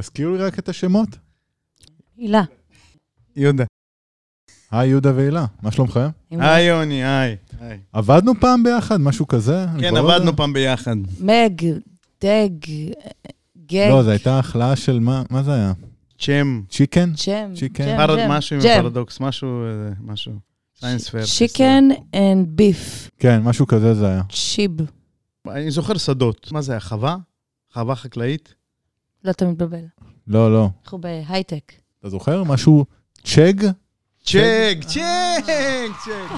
[0.00, 1.08] תזכירו לי רק את השמות.
[2.16, 2.42] הילה.
[3.36, 3.64] יהודה.
[4.70, 6.08] היי, יהודה והילה, מה שלומכם?
[6.30, 7.36] היי, יוני, היי.
[7.92, 9.66] עבדנו פעם ביחד, משהו כזה?
[9.80, 10.36] כן, לא עבדנו.
[10.36, 10.96] פעם ביחד.
[11.20, 11.64] מג,
[12.20, 12.48] דג,
[13.66, 15.72] גג, לא, זו הייתה החלאה של מה, מה זה היה?
[16.18, 16.62] צ'ם.
[16.68, 17.10] צ'יקן?
[17.16, 18.62] פרד- ג'ם, משהו עם.
[18.82, 20.32] פרדוקס, משהו, אה, משהו.
[20.80, 21.24] סיינס פייר.
[21.26, 24.22] צ'יקן אנד ביף, כן, משהו כזה זה היה.
[24.32, 24.70] צ'יב.
[25.48, 26.52] אני זוכר שדות.
[26.52, 27.16] מה זה היה, חווה?
[27.72, 28.54] חווה חקלאית?
[29.24, 29.84] לא, אתה מתבלבל.
[30.26, 30.68] לא, לא.
[30.84, 31.72] אנחנו בהייטק.
[32.00, 32.44] אתה זוכר?
[32.44, 32.84] משהו
[33.24, 33.64] צ'ג?
[34.24, 34.96] צ'ק, צ'ק,
[36.04, 36.32] צ'ק.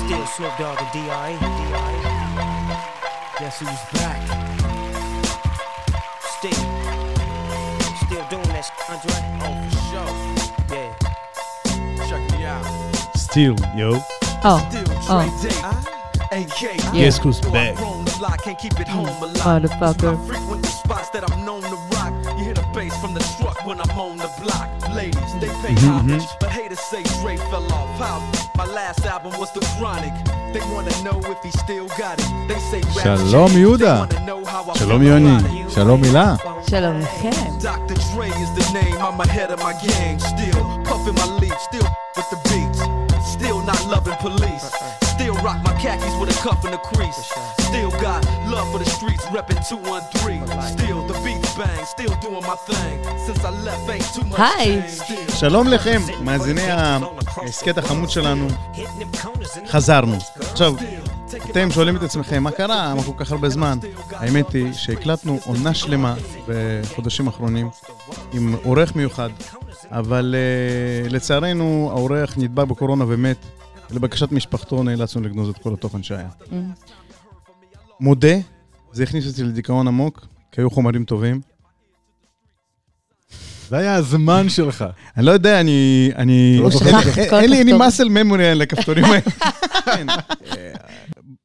[0.00, 1.30] Still Snoop Dogg and D.I.
[3.38, 4.20] Guess who's back?
[6.36, 6.62] Still.
[8.04, 9.18] Still doing that, sh- Andre?
[9.44, 10.12] Oh, for sure.
[10.72, 12.08] Yeah.
[12.08, 12.66] Check me out.
[13.16, 13.94] סטיל, יו.
[14.44, 14.88] או, Still
[15.64, 15.97] Oh.
[16.27, 16.75] Dre Day.
[16.77, 16.93] AK.
[16.93, 17.79] Guess who's back?
[17.79, 19.63] Roam the block, can't keep it home alive.
[19.63, 20.13] motherfucker.
[20.13, 22.13] I frequent the spots that I'm known to rock.
[22.37, 24.67] You hear the bass from the truck when I'm on the block.
[24.95, 27.89] Ladies, they pay homage, but haters say Dre fell off.
[27.99, 28.19] How?
[28.55, 30.13] My last album was The Chronic.
[30.53, 32.27] They wanna know if he still got it.
[32.47, 33.57] They say rap שלום, changed.
[33.57, 34.05] יהודה.
[34.05, 35.37] They wanna know how I שלום, feel יוני.
[35.37, 35.73] about it.
[35.75, 36.35] שלום הילה.
[36.69, 37.29] שלום לכם.
[37.59, 37.95] Dr.
[38.13, 40.19] Dre is the name, I'm ahead of my game.
[40.19, 41.87] Still puffin' my leaf, still
[42.17, 42.96] with the beats.
[43.68, 44.66] Not loving police.
[45.14, 47.20] Still rock my khakis with a cuff and a crease.
[47.68, 48.20] Still got
[48.54, 50.46] love for the streets, reppin' 213.
[50.74, 52.96] Still the beats bang, still doing my thing.
[53.26, 54.38] Since I left, ain't too much.
[55.04, 58.48] Still שלום לכם, מאזיני ההסכת החמוד שלנו.
[59.66, 60.18] חזרנו.
[60.50, 60.74] עכשיו,
[61.50, 62.94] אתם שואלים את עצמכם, מה קרה?
[62.94, 63.78] מה כל כך הרבה זמן?
[64.12, 66.14] האמת היא שהקלטנו עונה שלמה
[66.48, 67.70] בחודשים האחרונים
[68.32, 69.30] עם עורך מיוחד,
[69.90, 70.34] אבל
[71.08, 73.36] uh, לצערנו העורך נדבק בקורונה ומת.
[73.90, 76.28] לבקשת משפחתו נאלצנו לגנוז את כל התוכן שהיה.
[78.00, 78.34] מודה,
[78.92, 81.40] זה הכניס אותי לדיכאון עמוק, כי היו חומרים טובים.
[83.68, 84.84] זה היה הזמן שלך.
[85.16, 86.10] אני לא יודע, אני...
[86.16, 86.60] אני...
[86.70, 87.78] שכח אין- לי- אין לי הכפתורים.
[87.86, 89.20] מסל ממורי על הכפתורים האלה.
[89.96, 90.06] כן.
[90.10, 90.72] אה,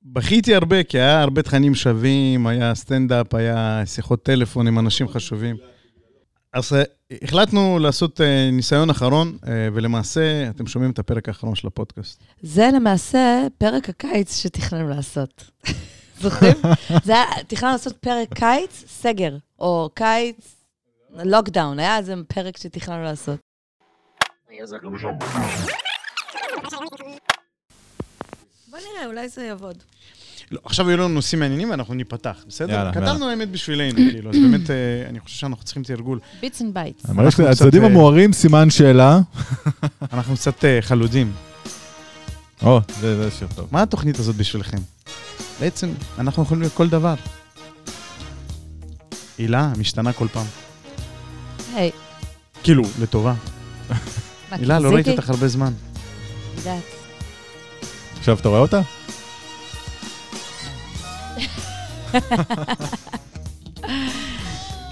[0.03, 5.55] בכיתי הרבה, כי היה הרבה תכנים שווים, היה סטנדאפ, היה שיחות טלפון עם אנשים חשובים.
[6.53, 6.83] אז אה,
[7.23, 12.23] החלטנו לעשות אה, ניסיון אחרון, אה, ולמעשה, אתם שומעים את הפרק האחרון של הפודקאסט.
[12.41, 15.43] זה למעשה פרק הקיץ שתכננו לעשות.
[16.21, 16.55] זוכרים?
[17.05, 20.55] זה היה, תכננו לעשות פרק קיץ, סגר, או קיץ,
[21.09, 23.39] לוקדאון, היה איזה פרק שתכננו לעשות.
[28.67, 29.83] בוא נראה, אולי זה יעבוד.
[30.51, 32.73] לא, עכשיו יהיו לנו נושאים מעניינים ואנחנו ניפתח, בסדר?
[32.73, 33.29] יאללה, כתבנו יאללה.
[33.29, 34.75] האמת בשבילנו, כאילו, אז באמת, אה,
[35.09, 36.19] אני חושב שאנחנו צריכים תרגול.
[36.41, 37.05] bits and bytes.
[37.39, 39.19] הצדדים המוארים, סימן שאלה.
[40.13, 41.31] אנחנו קצת אה, חלודים.
[42.61, 43.67] או, זה זה שיר טוב.
[43.71, 44.77] מה התוכנית הזאת בשבילכם?
[45.59, 45.89] בעצם,
[46.19, 47.15] אנחנו יכולים להיות כל דבר.
[49.37, 50.45] הילה משתנה כל פעם.
[51.75, 51.91] היי,
[52.63, 53.33] כאילו, לטובה.
[54.51, 54.89] הילה, לא?
[54.89, 55.73] ראיתי אותך הרבה זמן.
[56.57, 56.83] יודעת.
[58.19, 58.81] עכשיו אתה רואה אותה?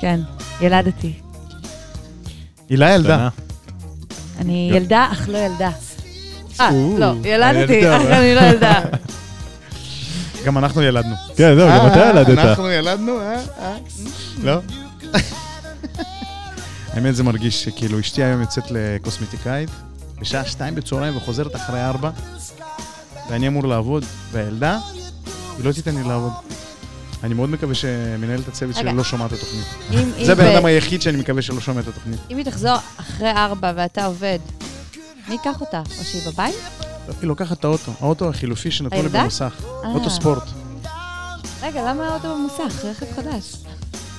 [0.02, 0.20] כן,
[0.62, 1.14] ילדתי.
[2.70, 3.30] הילה ילדה.
[4.40, 4.72] אני.
[4.74, 5.72] ילדה, אך לא ילדה.
[6.60, 7.96] אה, לא, ילדתי.
[7.96, 8.82] אך אני לא ילדה.
[10.46, 11.16] גם אנחנו ילדנו.
[11.36, 12.38] כן, זהו, גם אתה אה, ילדת.
[12.38, 13.42] אנחנו ילדנו, אה?
[13.60, 13.78] אה?
[14.44, 14.60] לא?
[16.94, 19.70] האמת, זה מרגיש שכאילו אשתי היום יוצאת לקוסמטיקאית
[20.20, 22.10] בשעה שתיים בצהריים וחוזרת אחרי ארבע,
[23.30, 24.80] ואני אמור לעבוד, והילדה,
[25.62, 26.32] היא לא תיתן לי לעבוד.
[27.24, 28.94] אני מאוד מקווה שמנהלת הצוות שלי רגע.
[28.94, 29.66] לא שומעת את התוכנית.
[30.26, 32.20] זה הבן אדם היחיד שאני מקווה שלא שומע את התוכנית.
[32.30, 34.40] אם היא תחזור אחרי ארבע ואתה עובד,
[35.28, 35.80] מי ייקח אותה?
[36.00, 36.56] או שהיא בבית?
[37.22, 39.10] היא לוקחת את האוטו, האוטו החילופי שנתנו לי?
[39.10, 39.54] במוסך.
[39.84, 39.90] אה.
[39.90, 40.44] אוטו ספורט.
[41.62, 42.86] רגע, למה האוטו במוסך?
[42.86, 43.56] רכב חדש.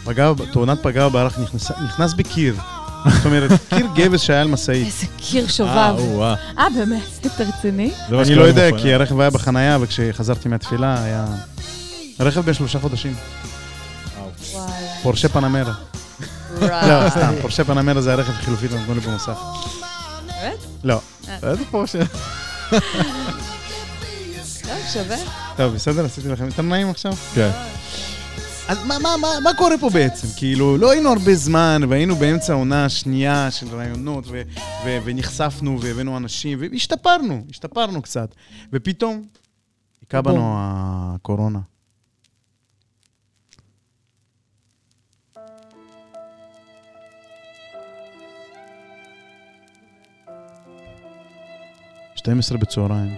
[0.05, 1.09] פגע, תאונת פגע
[1.43, 2.57] נכנס, נכנס בקיר.
[3.11, 4.87] זאת אומרת, קיר גבס שהיה על משאית.
[4.87, 5.95] איזה קיר אה, שובב.
[6.59, 7.03] אה, באמת?
[7.21, 7.91] אתה רציני?
[8.11, 8.79] אני לא יודע.
[8.79, 11.27] כי הרכב היה בחנייה, וכשחזרתי מהתפילה היה...
[12.21, 13.15] רכב בן שלושה חודשים.
[15.03, 15.73] פורשה פנמרה.
[16.61, 19.39] לא, סתם, פורשה פנמרה זה הרכב החילופי שנתנו לי במוסך.
[20.27, 20.59] באמת?
[20.85, 21.01] לא.
[21.43, 21.99] איזה פורשה?
[24.63, 25.17] טוב, שווה.
[25.57, 27.13] טוב, בסדר, עשיתי לכם יותר נעים עכשיו?
[27.35, 27.51] כן.
[28.69, 30.27] אז מה, מה, מה, מה קורה פה בעצם?
[30.37, 34.43] כאילו, לא היינו הרבה זמן, והיינו באמצע העונה השנייה של רעיונות, ו-
[34.85, 38.35] ו- ונחשפנו, והבאנו אנשים, והשתפרנו, השתפרנו קצת.
[38.73, 39.25] ופתאום,
[40.01, 40.55] היכה בנו.
[40.59, 41.59] הקורונה.
[52.17, 53.17] שתים עשרה בצהריים,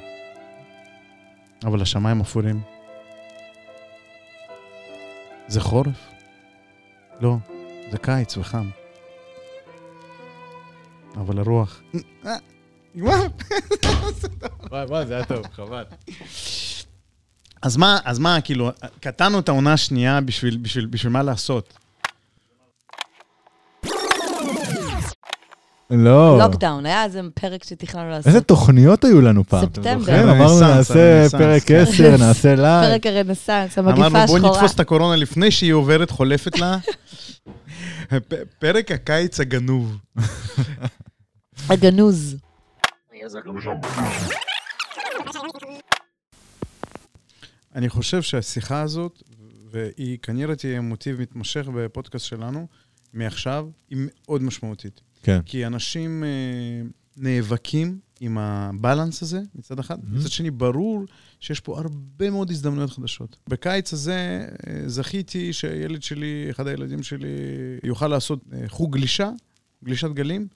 [1.64, 2.73] אבל השמיים אפורים.
[5.54, 6.08] זה חורף?
[7.20, 7.36] לא,
[7.90, 8.70] זה קיץ וחם.
[11.16, 11.82] אבל הרוח...
[12.94, 13.26] נגמר.
[14.70, 15.84] וואי, וואי, זה היה טוב, חבל.
[17.62, 18.70] אז מה, אז מה, כאילו,
[19.00, 21.78] קטענו את העונה השנייה בשביל, בשביל, בשביל מה לעשות?
[25.90, 26.38] לא.
[26.38, 28.26] lockdown, היה איזה פרק שתכננו לעשות.
[28.26, 29.98] איזה תוכניות היו לנו פעם, ספטמבר.
[29.98, 30.28] זוכרים?
[30.28, 31.38] אמרנו הרנסאנס, נעשה.
[31.38, 32.90] פרק 10, נעשה live.
[32.90, 34.52] פרק הרנסאנס, המגיפה אמרנו, בוא השחורה.
[34.52, 36.78] נתפוס את הקורונה לפני שהיא עוברת, חולפת לה.
[38.60, 39.96] פרק הקיץ הגנוב.
[41.70, 42.36] הגנוז.
[47.74, 49.22] אני חושב שהשיחה הזאת,
[49.70, 52.66] והיא כנראה תהיה מוטיב מתמשך בפודקאסט שלנו,
[53.12, 55.00] מעכשיו, היא מאוד משמעותית.
[55.24, 55.40] כן.
[55.44, 56.28] כי אנשים אה,
[57.16, 59.98] נאבקים עם הבלנס הזה, מצד אחד.
[59.98, 60.06] Mhm.
[60.12, 61.04] מצד שני, ברור
[61.40, 63.36] שיש פה הרבה מאוד הזדמנויות חדשות.
[63.48, 67.28] בקיץ הזה אה, זכיתי שילד שלי, אחד הילדים שלי,
[67.84, 69.30] יוכל לעשות אה, חוג גלישה,
[69.84, 70.46] גלישת גלים,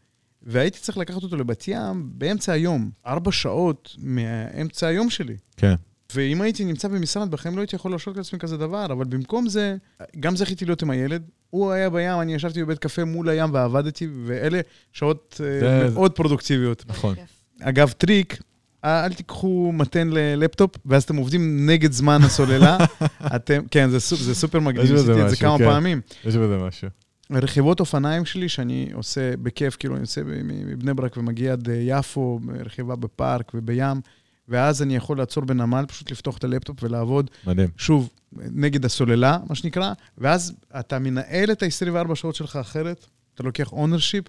[0.43, 5.37] והייתי צריך לקחת אותו לבת ים באמצע היום, ארבע שעות מאמצע היום שלי.
[5.57, 5.75] כן.
[6.15, 9.77] ואם הייתי נמצא במשרד, בחיים לא הייתי יכול להרשות לעצמי כזה דבר, אבל במקום זה,
[10.21, 11.23] גם זכיתי להיות עם הילד.
[11.51, 14.61] הוא היה בים, אני ישבתי בבית קפה מול הים ועבדתי, ואלה
[14.93, 16.85] שעות אה, זה- מאוד פרודוקטיביות.
[16.89, 17.15] נכון.
[17.61, 18.39] אגב, טריק,
[18.85, 22.79] אה, אל תיקחו מטען ללפטופ, ואז אתם עובדים נגד זמן הסוללה.
[23.37, 25.65] אתם, כן, זה, סופ, זה סופר מגניב, עשיתי את זה כמה כן.
[25.65, 26.01] פעמים.
[26.25, 26.89] יש בזה משהו.
[27.33, 32.41] רכיבות אופניים שלי, שאני עושה בכיף, כאילו אני יוצא מבני ברק ומגיע עד אה, יפו,
[32.65, 34.01] רכיבה בפארק ובים,
[34.49, 37.69] ואז אני יכול לעצור בנמל, פשוט לפתוח את הלפטופ ולעבוד, מדהים.
[37.77, 43.73] שוב, נגד הסוללה, מה שנקרא, ואז אתה מנהל את ה-24 שעות שלך אחרת, אתה לוקח
[43.73, 44.25] ownership,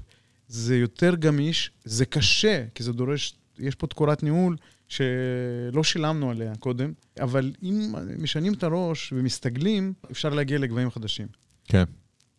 [0.48, 4.56] זה יותר גמיש, זה קשה, כי זה דורש, יש פה תקורת ניהול
[4.88, 11.28] שלא שילמנו עליה קודם, אבל אם משנים את הראש ומסתגלים, אפשר להגיע לגבהים חדשים.
[11.66, 11.84] כן.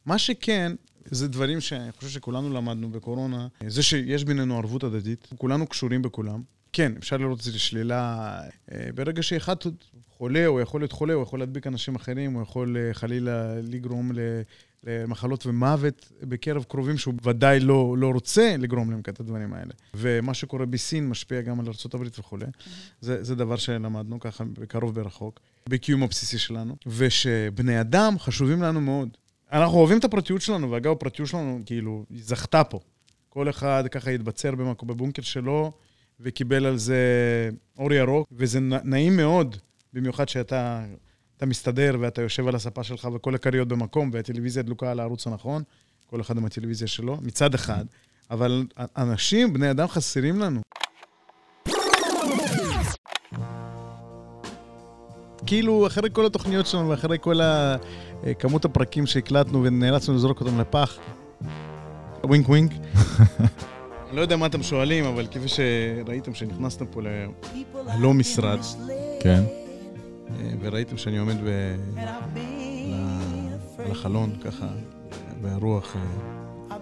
[0.06, 0.73] מה שכן,
[1.05, 6.43] זה דברים שאני חושב שכולנו למדנו בקורונה, זה שיש בינינו ערבות הדדית, כולנו קשורים בכולם.
[6.72, 8.31] כן, אפשר לראות את זה לשלילה.
[8.72, 9.56] אה, ברגע שאחד
[10.08, 14.12] חולה, או יכול להיות חולה, הוא יכול להדביק אנשים אחרים, הוא יכול אה, חלילה לגרום
[14.84, 19.72] למחלות ומוות בקרב קרובים שהוא ודאי לא, לא רוצה לגרום להם את הדברים האלה.
[19.94, 22.46] ומה שקורה בסין משפיע גם על ארה"ב וכולי.
[23.00, 29.08] זה, זה דבר שלמדנו ככה בקרוב ברחוק, בקיום הבסיסי שלנו, ושבני אדם חשובים לנו מאוד.
[29.52, 32.81] אנחנו אוהבים את הפרטיות שלנו, ואגב, הפרטיות שלנו, כאילו, זכתה פה.
[33.28, 35.72] כל אחד ככה התבצר במקום, בבונקר שלו,
[36.20, 36.99] וקיבל על זה
[37.78, 39.56] אור ירוק, וזה נעים מאוד,
[39.93, 40.84] במיוחד שאתה
[41.40, 45.62] אתה מסתדר ואתה יושב על הספה שלך וכל הכריות במקום, והטלוויזיה דלוקה על הערוץ הנכון,
[46.06, 47.84] כל אחד עם הטלוויזיה שלו, מצד אחד,
[48.31, 50.61] אבל אנשים, בני אדם חסרים לנו.
[55.46, 57.76] כאילו, אחרי כל התוכניות שלנו ואחרי כל אה,
[58.38, 60.99] כמות הפרקים שהקלטנו ונאלצנו לזרוק אותם לפח,
[62.25, 62.72] ווינק ווינק.
[64.11, 68.59] אני לא יודע מה אתם שואלים, אבל כפי שראיתם שנכנסתם פה ללא משרד,
[69.21, 69.43] כן.
[70.41, 71.49] אה, וראיתם שאני עומד ב...
[71.97, 72.01] ל-
[73.85, 74.67] על החלון, ככה,
[75.43, 75.97] והרוח...
[75.97, 76.77] אה,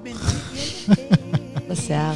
[1.69, 2.13] בשיער.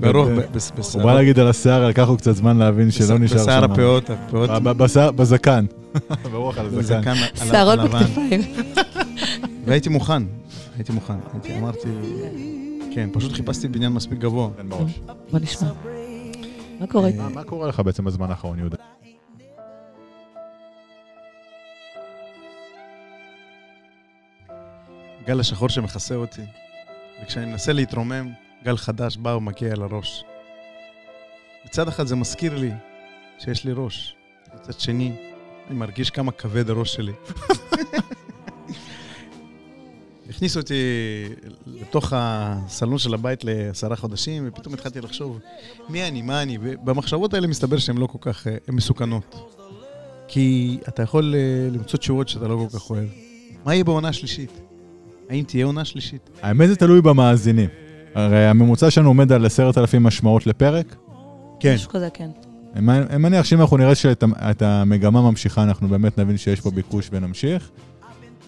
[0.00, 0.46] והרוח מתנדב.
[0.52, 3.38] ב- בס- הוא בשיער- בא להגיד על השיער, לקח לו קצת זמן להבין שלא נשאר
[3.38, 3.44] שם.
[3.44, 5.64] בשיער הפאות, הפאות, ב- ב- בשיער- בזקן.
[6.32, 7.14] ברוח על הזקן.
[7.34, 7.78] שערות.
[7.80, 8.40] בכתפיים.
[9.64, 10.22] והייתי מוכן,
[10.76, 11.14] הייתי מוכן.
[11.32, 11.88] הייתי, אמרתי,
[12.98, 14.50] כן, פשוט חיפשתי בניין מספיק גבוה.
[14.56, 15.00] תן בראש.
[15.30, 15.68] בוא נשמע.
[16.80, 17.10] מה קורה?
[17.16, 18.76] מה- מה קורה לך בעצם בזמן האחרון, יהודה?
[25.26, 26.42] גל השחור שמכסה אותי,
[27.22, 28.32] וכשאני מנסה להתרומם,
[28.64, 30.24] גל חדש בא ומכה על הראש.
[31.64, 32.70] מצד אחד זה מזכיר לי
[33.38, 34.14] שיש לי ראש,
[34.54, 35.12] מצד שני,
[35.70, 37.12] אני מרגיש כמה כבד הראש שלי.
[40.28, 40.74] הכניסו אותי
[41.66, 45.38] לתוך הסלון של הבית לעשרה חודשים, ופתאום התחלתי לחשוב,
[45.88, 49.54] מי אני, מה אני, ובמחשבות האלה מסתבר שהן לא כל כך, אה, הן מסוכנות.
[50.28, 53.08] כי אתה יכול אה, למצוא תשובות שאתה לא כל כך אוהב.
[53.64, 54.60] מה יהיה בעונה השלישית?
[55.30, 56.30] האם תהיה עונה שלישית?
[56.42, 57.68] האמת זה תלוי במאזינים.
[58.14, 60.96] הרי הממוצע שלנו עומד על עשרת אלפים משמעות לפרק.
[61.60, 61.74] כן.
[61.74, 62.30] משהו כזה, כן.
[62.76, 67.08] אני אני מניח שאם אנחנו נראה שאת המגמה ממשיכה, אנחנו באמת נבין שיש פה ביקוש
[67.12, 67.70] ונמשיך.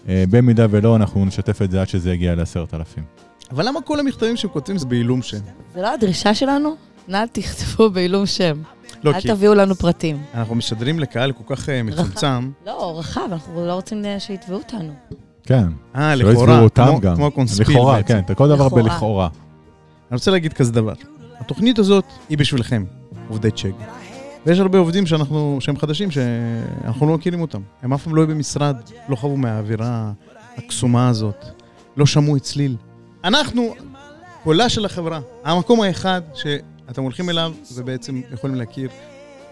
[0.09, 3.03] אה, במידה ולא, אנחנו נשתף את זה עד שזה יגיע לעשרת אלפים.
[3.51, 5.37] אבל למה כל המכתבים שהם כותבים זה בעילום שם?
[5.73, 6.75] זה לא הדרישה שלנו?
[7.07, 8.61] נא תכתבו בעילום שם.
[9.03, 10.21] לא, אל כי תביאו לנו פרטים.
[10.33, 12.49] אנחנו משדרים לקהל כל כך אה, מצומצם.
[12.65, 14.93] לא, רחב, אנחנו לא רוצים שיתבעו אותנו.
[15.43, 15.63] כן.
[15.95, 17.15] אה, שלא לכאורה, יתבעו אותם כמו- גם.
[17.15, 18.21] כמו הקונספיל לכאורה, בעצם.
[18.27, 18.83] כן, כל דבר לכאורה.
[18.83, 19.27] בלכאורה.
[20.11, 20.93] אני רוצה להגיד כזה דבר.
[21.39, 22.83] התוכנית הזאת היא בשבילכם,
[23.29, 23.71] עובדי צ'ק.
[24.45, 27.61] ויש הרבה עובדים שאנחנו, שהם חדשים, שאנחנו לא מכירים אותם.
[27.81, 28.75] הם אף פעם לא היו במשרד,
[29.09, 30.11] לא חוו מהאווירה
[30.57, 31.45] הקסומה הזאת,
[31.97, 32.75] לא שמעו את צליל.
[33.23, 33.75] אנחנו,
[34.43, 38.89] קולה של החברה, המקום האחד שאתם הולכים אליו ובעצם יכולים להכיר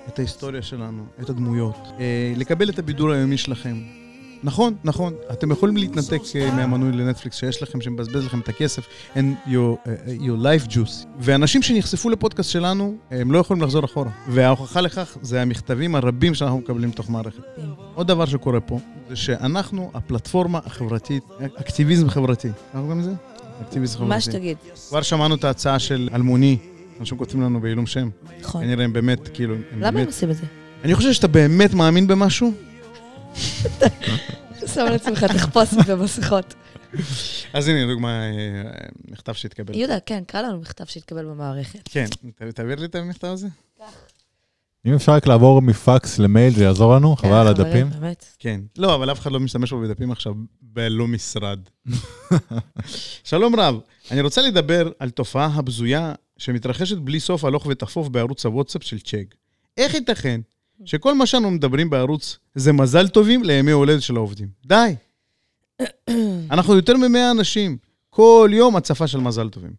[0.08, 3.99] את ההיסטוריה שלנו, את הדמויות, אה, לקבל את הבידור היומי שלכם.
[4.44, 9.48] נכון, נכון, אתם יכולים להתנתק אה, מהמנוי לנטפליקס שיש לכם, שמבזבז לכם את הכסף, and
[9.48, 9.88] your, uh,
[10.22, 11.08] your life juice.
[11.20, 14.12] ואנשים שנחשפו לפודקאסט שלנו, הם לא יכולים לחזור אחורה.
[14.28, 17.44] וההוכחה לכך זה המכתבים הרבים שאנחנו מקבלים תוך מערכת.
[17.94, 18.80] עוד דבר שקורה פה,
[19.10, 21.24] זה שאנחנו הפלטפורמה החברתית,
[21.56, 22.48] אקטיביזם חברתי.
[22.48, 23.12] איך קוראים לזה?
[23.62, 24.10] אקטיביזם חברתי.
[24.10, 24.58] מה שתגיד.
[24.90, 26.58] כבר שמענו את ההצעה של אלמוני,
[27.00, 28.10] אנשים כותבים לנו בעילום שם.
[28.42, 28.64] נכון.
[28.64, 30.08] כנראה הם באמת, כאילו, הם למה הם באמת...
[30.08, 30.46] עושים את זה?
[30.84, 32.54] אני חושב שאתה באמת מאמין במשהו,
[34.74, 36.54] שם לעצמך תחפושת במסכות.
[37.54, 38.72] אז הנה, דוגמה, אה,
[39.12, 39.76] מכתב שהתקבל.
[39.76, 41.90] יהודה, כן, קרא לנו מכתב שהתקבל במערכת.
[41.92, 42.06] כן,
[42.56, 43.48] תעביר לי את המכתב הזה.
[44.86, 47.90] אם אפשר רק לעבור מפקס למייל, זה יעזור לנו, חבל על כן, הדפים.
[47.90, 48.26] באמת.
[48.40, 48.62] כן.
[48.78, 51.60] לא, אבל אף אחד לא משתמש בו בדפים עכשיו, בלא משרד.
[53.24, 53.80] שלום רב,
[54.12, 59.36] אני רוצה לדבר על תופעה הבזויה שמתרחשת בלי סוף הלוך ותחפוף בערוץ הוואטסאפ של צ'ק.
[59.78, 60.42] איך ייתכן
[60.86, 64.48] שכל מה שאנו מדברים בערוץ זה מזל טובים לימי הולדת של העובדים?
[64.66, 64.96] די.
[66.52, 67.78] אנחנו יותר מ-100 אנשים,
[68.10, 69.72] כל יום הצפה של מזל טובים.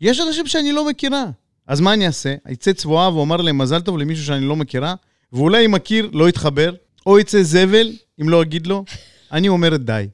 [0.00, 1.24] יש אנשים שאני לא מכירה,
[1.66, 2.34] אז מה אני אעשה?
[2.52, 4.94] אצא צבועה ואומר להם מזל טוב למישהו שאני לא מכירה,
[5.32, 6.74] ואולי אם מכיר, לא יתחבר,
[7.06, 8.84] או יצא זבל, אם לא אגיד לו,
[9.32, 10.08] אני אומרת די.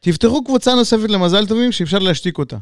[0.00, 2.56] תפתחו קבוצה נוספת למזל טובים שאפשר להשתיק אותה.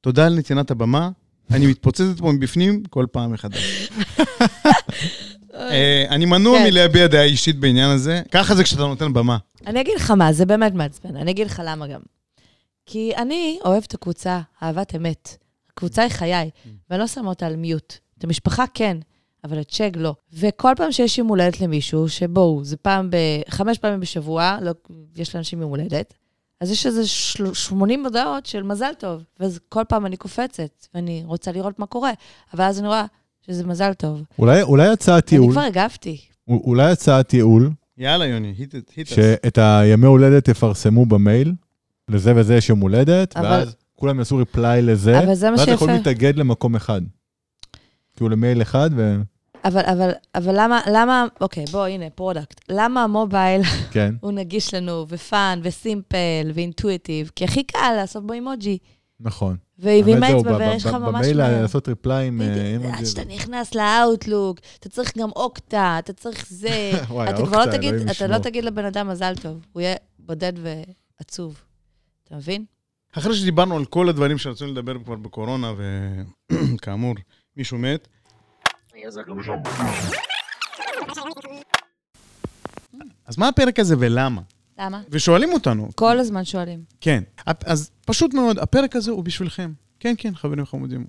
[0.00, 1.10] תודה על נתינת הבמה,
[1.50, 3.90] אני מתפוצצת פה מבפנים כל פעם מחדש.
[5.60, 6.64] אה, אני מנוע כן.
[6.64, 9.36] מלהביע דעה אישית בעניין הזה, ככה זה כשאתה נותן במה.
[9.66, 11.16] אני אגיד לך מה, זה באמת מעצבן.
[11.16, 12.00] אני אגיד לך למה גם.
[12.86, 15.36] כי אני אוהבת את הקבוצה, אהבת אמת.
[15.72, 16.50] הקבוצה היא חיי,
[16.90, 17.94] ואני לא שמה אותה על מיוט.
[18.18, 18.96] את המשפחה כן,
[19.44, 20.14] אבל את צ'ג לא.
[20.32, 23.16] וכל פעם שיש יום הולדת למישהו, שבואו, זה פעם ב...
[23.48, 24.72] חמש פעמים בשבוע, לא,
[25.16, 26.14] יש לאנשים יום הולדת,
[26.60, 27.54] אז יש איזה של...
[27.54, 32.12] 80 הודעות של מזל טוב, ואז כל פעם אני קופצת, ואני רוצה לראות מה קורה,
[32.54, 33.04] אבל אז אני רואה
[33.46, 34.22] שזה מזל טוב.
[34.38, 36.20] אולי אולי הצעת אני ייעול, כבר הגבתי.
[36.48, 41.52] אולי הצעת ייעול, יאללה, יוני, היט היט שאת הימי הולדת יפרסמו במייל,
[42.08, 45.60] לזה וזה יש יום הולדת, אבל- ואז כולם יעשו reply לזה, אבל זה מה ואז
[45.64, 45.72] שיפה.
[45.74, 47.00] יכולים להתאגד למקום אחד.
[48.16, 48.90] כאילו למייל אחד,
[49.64, 52.60] אבל, אבל, אבל למה, למה, אוקיי, בוא, הנה, product.
[52.68, 54.14] למה ה mobile וכן.
[54.20, 57.30] הוא נגיש לנו, ופאן, וסימפל, ואינטואיטיב?
[57.36, 58.78] כי הכי קל לעשות בו אימוג'י.
[59.20, 59.56] נכון.
[59.78, 61.62] ועם האמת זהו, אצבע, ב- ויש לך ממש במייל מהר.
[61.62, 62.38] לעשות ריפליי עם...
[62.38, 62.56] בדיוק.
[62.56, 66.90] אימוג'י עד שאתה נכנס לאאוטלוק, אתה צריך גם אוקטה, אתה צריך זה.
[67.08, 68.38] וואי, אתה כבר האוקטה, לא תגיד, אתה לא.
[68.38, 70.52] תגיד לבן אדם מזל טוב, הוא יהיה בודד
[71.18, 71.60] ועצוב.
[72.24, 72.64] אתה מבין?
[73.12, 75.72] אחרי שדיברנו על כל הדברים שרצינו לדבר כבר בקורונה,
[76.52, 77.14] וכאמור,
[77.56, 78.08] מישהו מת,
[83.26, 84.40] אז מה הפרק הזה ולמה?
[84.80, 85.02] למה?
[85.10, 86.84] ושואלים אותנו, כל הזמן שואלים.
[87.00, 87.22] כן.
[87.46, 89.72] אז פשוט מאוד, הפרק הזה הוא בשבילכם.
[90.00, 91.06] כן, כן, חברים חמודים.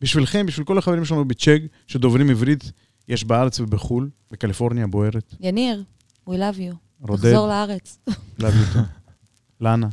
[0.00, 2.72] בשבילכם, בשביל כל החברים שלנו בצ'ג, שדוברים עברית,
[3.08, 5.34] יש בארץ ובחו"ל, בקליפורניה בוערת.
[5.40, 5.84] יניר,
[6.28, 6.74] we love you.
[7.00, 7.98] רודד, תחזור לארץ.
[8.40, 8.78] love you too.
[9.60, 9.88] לנה.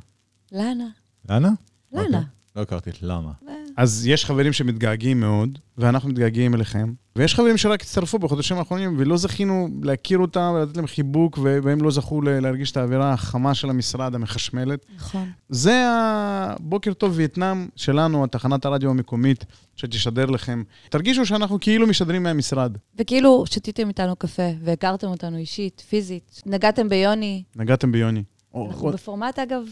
[0.51, 0.87] לנה,
[1.29, 1.49] לנה?
[1.91, 2.17] לנה.
[2.17, 2.19] אוקיי.
[2.55, 3.31] לא הכרתי את למה.
[3.77, 6.93] אז יש חברים שמתגעגעים מאוד, ואנחנו מתגעגעים אליכם.
[7.15, 11.91] ויש חברים שרק הצטרפו בחודשים האחרונים, ולא זכינו להכיר אותם ולתת להם חיבוק, והם לא
[11.91, 14.85] זכו להרגיש את האווירה החמה של המשרד, המחשמלת.
[14.95, 15.31] נכון.
[15.49, 20.63] זה הבוקר טוב וייטנאם שלנו, התחנת הרדיו המקומית, שתשדר לכם.
[20.89, 22.77] תרגישו שאנחנו כאילו משדרים מהמשרד.
[22.99, 27.43] וכאילו, שתיתם איתנו קפה, והכרתם אותנו אישית, פיזית, נגעתם ביוני.
[27.55, 28.23] נגעתם ביוני.
[28.55, 29.63] אנחנו בפורמט, אגב,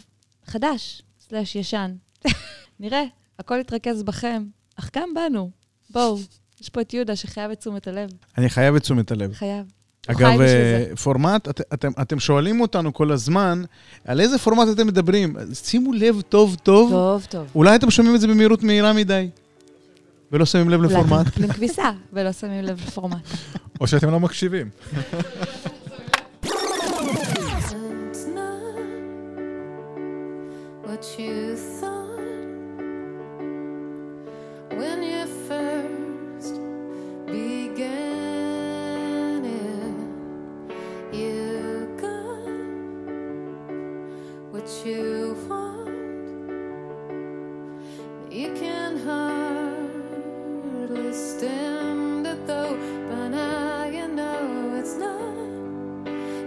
[0.46, 1.92] חדש, סלאש ישן.
[2.80, 3.04] נראה,
[3.40, 4.44] הכל יתרכז בכם,
[4.80, 5.50] אך גם בנו.
[5.90, 6.18] בואו,
[6.62, 8.10] יש פה את יהודה שחייב את תשומת הלב.
[8.38, 9.34] אני חייב את תשומת הלב.
[9.34, 9.66] חייב.
[10.08, 10.96] אגב, אה.
[11.04, 13.64] פורמט, את, אתם, אתם שואלים אותנו כל הזמן,
[14.06, 15.36] על איזה פורמט אתם מדברים.
[15.54, 17.48] שימו לב טוב טוב, טוב, טוב.
[17.56, 19.30] אולי אתם שומעים את זה במהירות מהירה מדי,
[20.32, 21.28] ולא שמים לב אולי לפורמט.
[21.28, 23.28] אתם מקבלים כביסה ולא שמים לב לפורמט.
[23.82, 24.70] או שאתם לא מקשיבים.
[30.92, 31.41] What you
[48.32, 50.22] You can hardly
[51.12, 52.74] stand it though,
[53.10, 54.42] by now you know
[54.80, 55.36] it's not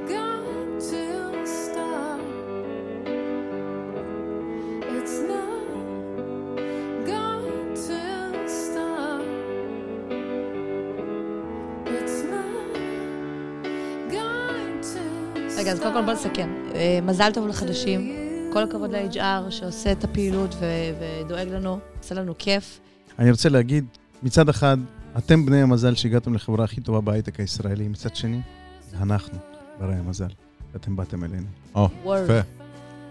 [0.08, 1.04] going to
[1.44, 2.20] stop.
[4.96, 5.68] It's not
[7.12, 8.00] going to
[8.48, 9.22] stop.
[11.98, 12.72] It's not
[14.16, 15.02] going to
[15.50, 15.58] stop.
[15.58, 16.48] רגע, אז קודם כל בוא נסכם.
[17.02, 18.23] מזל טוב לחדשים.
[18.54, 22.80] כל הכבוד ל-HR שעושה את הפעילות ו- ודואג לנו, עושה לנו כיף.
[23.18, 23.84] אני רוצה להגיד,
[24.22, 24.76] מצד אחד,
[25.18, 28.40] אתם בני המזל שהגעתם לחברה הכי טובה בהייטק הישראלי, מצד שני,
[29.00, 29.38] אנחנו,
[29.80, 30.28] ברי המזל,
[30.72, 31.46] שאתם באתם אלינו.
[31.74, 31.88] או.
[32.24, 32.40] יפה.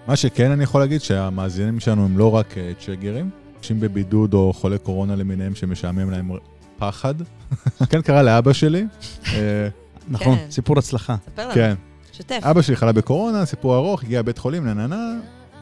[0.07, 4.53] מה שכן אני יכול להגיד שהמאזינים שלנו הם לא רק אה, צ'גרים, אנשים בבידוד או
[4.53, 6.31] חולי קורונה למיניהם שמשעמם להם
[6.77, 7.15] פחד.
[7.89, 8.85] כן קרה לאבא שלי.
[9.33, 9.67] אה,
[10.07, 10.45] נכון, כן.
[10.51, 11.15] סיפור הצלחה.
[11.25, 11.73] ספר לנו, כן,
[12.11, 12.39] שתף.
[12.41, 14.65] אבא שלי חלה בקורונה, סיפור ארוך, הגיע לבית חולים,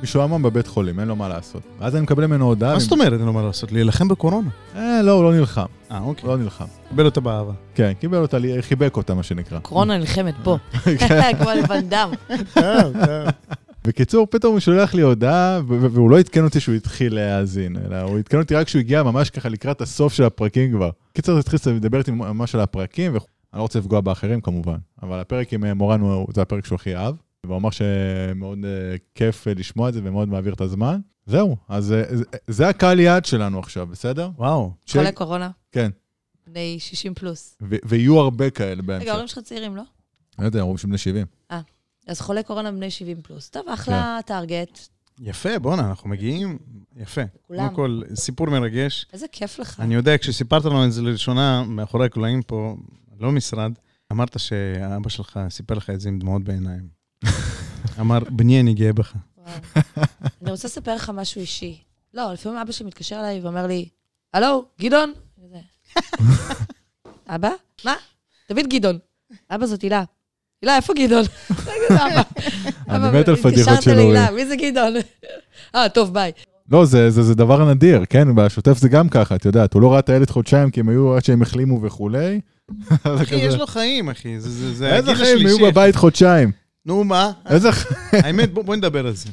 [0.03, 1.61] משועמם בבית חולים, אין לו מה לעשות.
[1.79, 2.73] ואז אני מקבל ממנו הודעה.
[2.73, 3.71] מה זאת אומרת, אין לו מה לעשות?
[3.71, 4.49] להילחם בקורונה.
[4.75, 6.29] אה, לא, הוא לא נלחם, אה, אוקיי.
[6.29, 6.65] לא נלחם.
[6.89, 7.51] קיבל אותה באהבה.
[7.75, 9.59] כן, קיבל אותה, חיבק אותה, מה שנקרא.
[9.59, 10.57] קורונה נלחמת פה,
[10.99, 11.31] כן.
[11.39, 12.11] כמו לבן דם.
[13.85, 18.17] בקיצור, פתאום הוא שולח לי הודעה, והוא לא עדכן אותי שהוא התחיל להאזין, אלא הוא
[18.17, 20.89] עדכן אותי רק כשהוא הגיע ממש ככה לקראת הסוף של הפרקים כבר.
[21.13, 25.53] קיצור, התחיל לדבר איתי ממש על הפרקים, ואני לא רוצה לפגוע באחרים כמובן, אבל הפרק
[25.53, 26.01] עם אה, מורן
[26.33, 27.15] זה הפרק שהוא הכי אהב,
[27.51, 30.99] והוא אמר שמאוד אה, כיף אה, לשמוע את זה ומאוד מעביר את הזמן.
[31.25, 34.29] זהו, אז אה, זה- זה הקהל יעד שלנו עכשיו, בסדר?
[34.37, 34.71] וואו.
[34.85, 35.89] ש- חולי קורונה, כן,
[36.47, 37.57] בני 60 פלוס.
[37.61, 39.07] ו- ויהיו הרבה כאלה רגע, בהמשך.
[39.07, 39.83] ההורים שלך צעירים, לא?
[40.39, 41.25] לא יודע, אומרים שהם בני 70.
[42.07, 43.49] אז חולי קורונה בני 70 פלוס.
[43.49, 44.79] טוב, אחלה טארגט.
[45.19, 46.57] יפה, בואנה, אנחנו מגיעים,
[46.95, 47.21] יפה.
[47.47, 47.59] כולם.
[47.63, 49.05] קודם כל, סיפור מרגש.
[49.13, 49.79] איזה כיף לך.
[49.79, 52.75] אני יודע, כשסיפרת לנו את זה לראשונה, מאחורי הקלעים פה,
[53.19, 53.71] לא משרד,
[54.11, 57.00] אמרת שאבא שלך סיפר לך את זה עם דמעות בעיניים.
[57.99, 59.13] אמר, בני, אני גאה בך.
[60.41, 61.77] אני רוצה לספר לך משהו אישי.
[62.13, 63.85] לא, לפעמים אבא שלי מתקשר אליי ואומר לי,
[64.33, 65.13] הלו, גדעון?
[67.27, 67.49] אבא?
[67.85, 67.93] מה?
[68.51, 68.97] דוד גדעון.
[69.51, 70.03] אבא זאת הילה.
[70.61, 71.23] הילה, איפה גדעון?
[71.89, 72.21] אבא.
[72.89, 74.35] אני מת על פדיחות התקשרת של להילה, הורים.
[74.35, 74.93] מי זה גדעון?
[75.75, 76.31] אה, טוב, ביי.
[76.71, 78.35] לא, זה, זה, זה דבר נדיר, כן?
[78.35, 81.15] בשוטף זה גם ככה, את יודעת, הוא לא ראה את הילד חודשיים כי הם היו
[81.15, 82.41] עד שהם החלימו וכולי.
[83.03, 84.39] אחי, יש לו חיים, אחי.
[84.39, 85.45] זה- זה זה איזה חיים, הם.
[85.45, 86.51] היו בבית חודשיים.
[86.85, 87.31] נו, מה?
[87.49, 87.95] איזה חיים.
[88.25, 89.29] האמת, בוא- בוא נדבר על זה.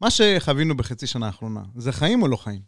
[0.00, 2.60] מה שחווינו בחצי שנה האחרונה, זה חיים או לא חיים?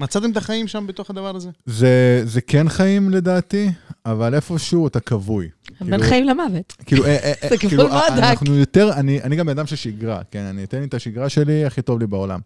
[0.00, 1.50] מצאתם את החיים שם בתוך הדבר הזה?
[1.66, 3.70] זה, זה כן חיים לדעתי,
[4.06, 5.48] אבל איפשהו אתה כבוי.
[5.80, 6.72] בין כאילו- חיים למוות.
[6.86, 8.22] כאילו, אה, אה, אה, זה גבול כאילו, מאוד אה, דק.
[8.22, 11.28] אנחנו יותר, אני, אני גם בן אדם של שגרה, כן, אני אתן לי את השגרה
[11.28, 12.40] שלי, הכי טוב לי בעולם.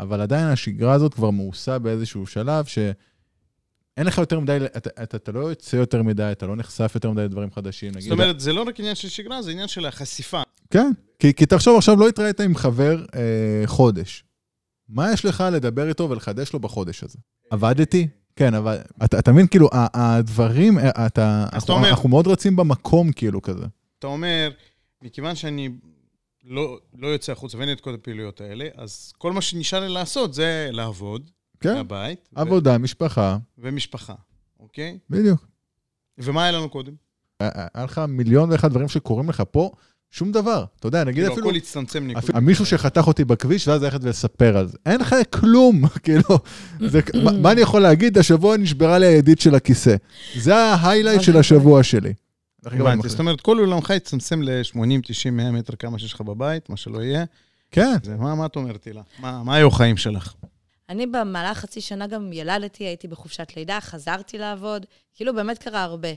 [0.00, 2.64] אבל עדיין השגרה הזאת כבר מאוסה באיזשהו שלב
[3.98, 7.10] שאין לך יותר מדי, אתה, אתה, אתה לא יוצא יותר מדי, אתה לא נחשף יותר
[7.10, 7.90] מדי לדברים חדשים.
[7.90, 10.42] נגיד, זאת אומרת, זה לא רק עניין של שגרה, זה עניין של החשיפה.
[10.70, 14.24] כן, כי, כי תחשוב עכשיו, לא התראית עם חבר אה, חודש.
[14.88, 17.18] מה יש לך לדבר איתו ולחדש לו בחודש הזה?
[17.50, 18.08] עבדתי?
[18.36, 22.56] כן, אבל אתה, אתה מבין, כאילו, הדברים, אה, אתה, אתה אנחנו, אומר- אנחנו מאוד רצים
[22.56, 23.64] במקום, כאילו, כזה.
[23.98, 24.50] אתה אומר,
[25.02, 25.68] מכיוון שאני
[26.44, 29.88] לא, לא יוצא החוצה ואין לי את כל הפעילויות האלה, אז כל מה שנשאר לי
[29.88, 31.30] לעשות זה לעבוד,
[31.60, 34.14] כן, מהבית, ו- עבודה, משפחה, ומשפחה,
[34.60, 34.98] אוקיי?
[35.10, 35.46] בדיוק.
[36.18, 36.92] ומה היה לנו קודם?
[37.40, 39.70] היה היה לך מיליון ואחד דברים שקורים לך פה,
[40.10, 40.64] שום דבר.
[40.80, 41.48] אתה יודע, נגיד כאילו, אפילו...
[41.48, 42.18] הכל הצטמצם נקודה.
[42.18, 44.78] אפילו מישהו שחתך אותי בכביש, ואז ללכת ולספר על זה.
[44.86, 46.38] אין לך כלום, כאילו,
[46.80, 48.18] זה, מה, מה אני יכול להגיד?
[48.18, 49.96] השבוע נשברה לי הידית של הכיסא.
[50.36, 52.12] זה ההיילייט של השבוע שלי.
[52.64, 56.76] הבנתי, זאת אומרת, כל עולמך הצטמצם ל-80, 90, 100 מטר כמה שיש לך בבית, מה
[56.76, 57.24] שלא יהיה.
[57.70, 59.02] כן, זה, מה, מה את אומרת, הילה?
[59.18, 60.34] מה, מה היו החיים שלך?
[60.88, 66.08] אני במהלך חצי שנה גם ילדתי, הייתי בחופשת לידה, חזרתי לעבוד, כאילו באמת קרה הרבה.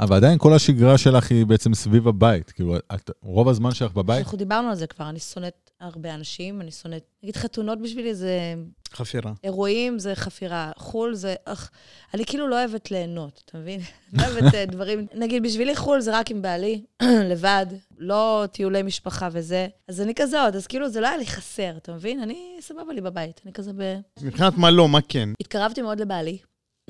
[0.00, 2.50] אבל עדיין כל השגרה שלך היא בעצם סביב הבית.
[2.50, 6.60] כאילו, את, רוב הזמן שלך בבית, אנחנו דיברנו על זה כבר, אני שונאת הרבה אנשים,
[6.60, 7.04] אני שונאת...
[7.22, 8.54] נגיד חתונות בשבילי זה...
[8.92, 9.32] חפירה.
[9.44, 11.34] אירועים זה חפירה, חו"ל זה...
[11.44, 11.70] אך,
[12.14, 13.80] אני כאילו לא אוהבת ליהנות, אתה מבין?
[14.12, 15.06] לא אוהבת אה, דברים...
[15.14, 16.82] נגיד, בשבילי חו"ל זה רק עם בעלי,
[17.30, 17.66] לבד,
[17.98, 19.68] לא טיולי משפחה וזה.
[19.88, 22.20] אז אני כזאת, אז כאילו זה לא היה לי חסר, אתה מבין?
[22.20, 23.98] אני סבבה לי בבית, אני כזה ב...
[24.22, 25.28] מבחינת מה לא, מה כן.
[25.40, 26.38] התקרבתי מאוד לבעלי.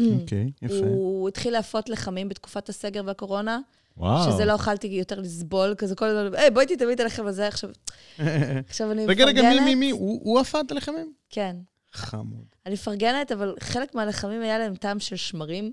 [0.21, 0.75] אוקיי, יפה.
[0.75, 3.61] הוא התחיל להפות לחמים בתקופת הסגר והקורונה,
[3.97, 4.33] וואו.
[4.33, 7.71] שזה לא יכלתי יותר לסבול, כזה כל הזמן, היי, בואי תתאמי את הלחם הזה, עכשיו
[8.69, 9.65] עכשיו אני רגע, רגע, מי, מפרגנת.
[9.65, 9.91] מי, מי?
[9.91, 11.13] הוא עפה את הלחמים?
[11.31, 11.57] כן.
[11.93, 12.45] חמוד.
[12.67, 15.73] אני מפרגנת, אבל חלק מהלחמים היה להם טעם של שמרים,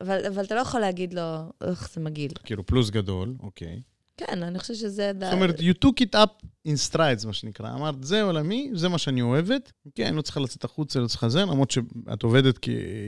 [0.00, 1.22] אבל, אבל אתה לא יכול להגיד לו,
[1.64, 2.32] איך זה מגעיל.
[2.44, 3.80] כאילו, פלוס גדול, אוקיי.
[4.16, 5.12] כן, אני חושבת שזה...
[5.20, 7.74] זאת אומרת, you took it up in strides, מה שנקרא.
[7.74, 9.72] אמרת, זה עולמי, זה מה שאני אוהבת.
[9.94, 12.58] כן, לא צריכה לצאת החוצה, לא צריכה זה, למרות שאת עובדת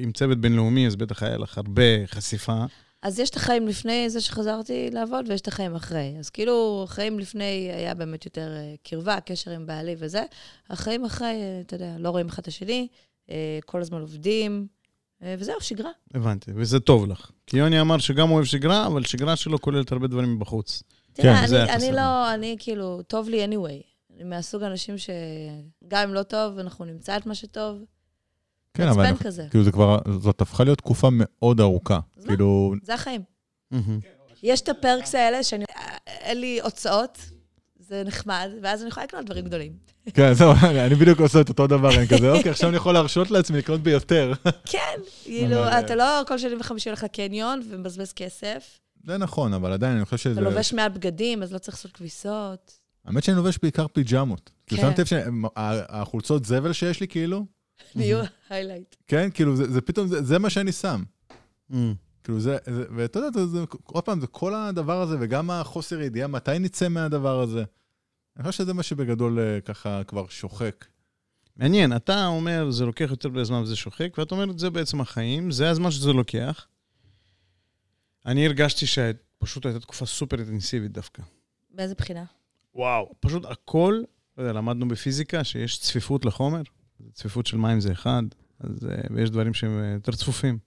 [0.02, 2.64] עם צוות בינלאומי, אז בטח היה לך הרבה חשיפה.
[3.06, 6.16] אז יש את החיים לפני זה שחזרתי לעבוד, ויש את החיים אחרי.
[6.18, 10.24] אז כאילו, החיים לפני היה באמת יותר אה, קרבה, קשר עם בעלי וזה.
[10.70, 12.88] החיים אחרי, אה, אתה יודע, לא רואים אחד את השני,
[13.30, 14.66] אה, כל הזמן עובדים,
[15.38, 15.90] וזהו, שגרה.
[16.14, 17.30] הבנתי, וזה טוב לך.
[17.46, 20.82] כי יוני אמר שגם אוהב שגרה, אבל שגרה שלו כוללת הרבה דברים מבחוץ.
[21.12, 21.92] תראה, זה אני, אני.
[21.92, 23.82] לא, אני כאילו, טוב לי anyway.
[24.14, 27.84] אני מהסוג האנשים שגם אם לא טוב, אנחנו נמצא את מה שטוב.
[28.76, 29.46] כן, אבל אנחנו- כזה.
[29.50, 31.98] כאילו זה כבר, זאת הפכה להיות תקופה מאוד ארוכה.
[32.16, 32.28] אז מה?
[32.28, 33.20] כאילו, זה החיים.
[34.42, 35.64] יש את הפרקס האלה שאני...
[36.06, 37.18] אין לי הוצאות,
[37.78, 39.72] זה נחמד, ואז אני יכולה לקנות דברים גדולים.
[40.14, 43.30] כן, זהו, אני בדיוק עושה את אותו דבר, אני כזה, אוקיי, עכשיו אני יכול להרשות
[43.30, 44.32] לעצמי לקנות ביותר.
[44.64, 44.78] כן,
[45.24, 48.78] כאילו, אתה לא כל שני וחמישי הולך לקניון ומבזבז כסף.
[49.04, 50.32] זה נכון, אבל עדיין אני חושב שזה...
[50.32, 52.78] אתה לובש מעל בגדים, אז לא צריך לעשות כביסות.
[53.04, 54.50] האמת שאני לובש בעיקר פיג'מות.
[54.66, 54.88] כאילו, כן.
[54.88, 57.44] שמתי לב שהחולצות זבל שיש לי, כאילו,
[57.96, 58.96] נהיו היילייט.
[59.06, 61.02] כן, כאילו, זה זה פתאום, זה- זה מה שאני שם.
[61.70, 61.74] Mm.
[62.24, 66.00] כאילו זה, זה ואתה יודע, זה, זה, עוד פעם, זה כל הדבר הזה, וגם החוסר
[66.00, 67.64] ידיעה מתי נצא מהדבר הזה.
[68.36, 70.84] אני חושב שזה מה שבגדול אה, ככה כבר שוחק.
[71.56, 75.50] מעניין, אתה אומר, זה לוקח יותר מדי זמן וזה שוחק, ואת אומרת, זה בעצם החיים,
[75.50, 76.66] זה הזמן שזה לוקח.
[78.26, 81.22] אני הרגשתי שפשוט הייתה תקופה סופר אינטנסיבית דווקא.
[81.70, 82.24] באיזה בחינה?
[82.74, 83.12] וואו.
[83.20, 84.00] פשוט הכל,
[84.38, 86.62] לא יודע, למדנו בפיזיקה שיש צפיפות לחומר,
[87.12, 88.22] צפיפות של מים זה אחד,
[88.60, 90.58] אז, אה, ויש דברים שהם אה, יותר צפופים.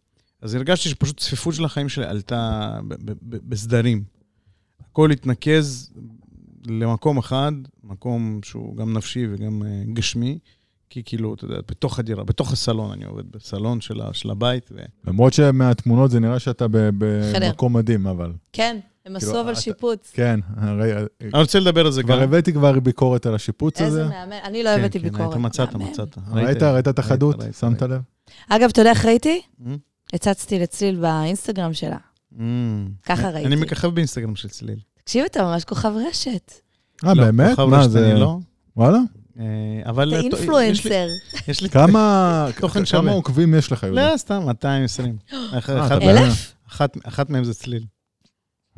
[0.42, 2.72] אז הרגשתי שפשוט צפיפות של החיים שלי עלתה
[3.24, 4.04] בסדרים.
[4.92, 5.94] הכל התנקז
[6.66, 7.52] למקום אחד,
[7.84, 10.40] מקום שהוא גם נפשי וגם אה, גשמי,
[10.90, 14.78] כי כאילו, אתה יודע, בתוך הדירה, בתוך הסלון, אני עובד בסלון של, הבית, ו...
[15.08, 16.66] למרות שמהתמונות זה נראה שאתה.
[16.70, 18.34] במקום מדהים, אבל...
[18.54, 20.12] כן, הם כאילו, עשו אבל שיפוץ.
[20.14, 20.92] כן, הרי...
[20.94, 22.24] אני רוצה לדבר על זה כבר גם.
[22.24, 24.02] הבאתי כבר ביקורת על השיפוץ הזה.
[24.02, 24.32] איזה מהמם.
[24.44, 25.34] אני לא הבאתי כן, ביקורת.
[25.34, 25.76] כן, מצאת.
[25.76, 26.18] מצאת.
[26.34, 27.36] ראית, ראית את החדות?
[27.60, 27.82] שמת.
[27.82, 28.02] לב?
[28.50, 29.42] אגב, אתה יודע איך ראיתי?
[29.62, 29.64] Mm?
[30.14, 31.98] הצצתי לצליל באינסטגרם שלה.
[33.06, 33.48] ככה אני- ראיתי.
[33.48, 34.80] אני מככב באינסטגרם של צליל.
[35.04, 36.54] תקשיב, אתה ממש כוכב רשת.
[37.06, 37.50] אה, לא, באמת?
[37.50, 38.12] כוכב מה, רשת זה...
[38.12, 38.38] אני לא.
[38.78, 38.98] וואלה?
[39.40, 39.44] אה,
[39.86, 40.10] אבל...
[40.10, 41.08] אתה אה, אינפלואנסר.
[41.48, 41.70] יש לי...
[41.70, 42.48] כמה
[43.12, 44.12] עוקבים יש לך, יהודה?
[44.12, 45.18] לא, סתם, 220.
[45.32, 46.22] אח- אה, אחת- אתה באמת?
[46.22, 46.54] אלף?
[46.70, 47.84] אחת- אחת מהם זה צליל.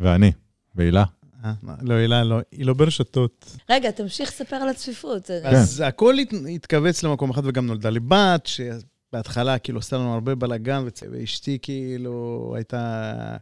[0.02, 0.32] ואני,
[0.76, 1.04] והילה.
[1.46, 3.58] אה, לא, הילה, לא, היא לא ברשתות.
[3.70, 5.30] רגע, תמשיך לספר על הצפיפות.
[5.32, 10.36] אז הכל הת- התכווץ למקום אחד, וגם נולדה לי בת, שבהתחלה כאילו עשתה לנו הרבה
[10.36, 13.38] בלאגן, ואשתי כאילו הייתה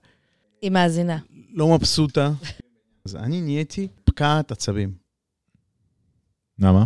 [0.61, 1.17] היא מאזינה.
[1.53, 2.31] לא מבסוטה.
[3.05, 4.93] אז אני נהייתי פקעת עצבים.
[6.59, 6.83] למה?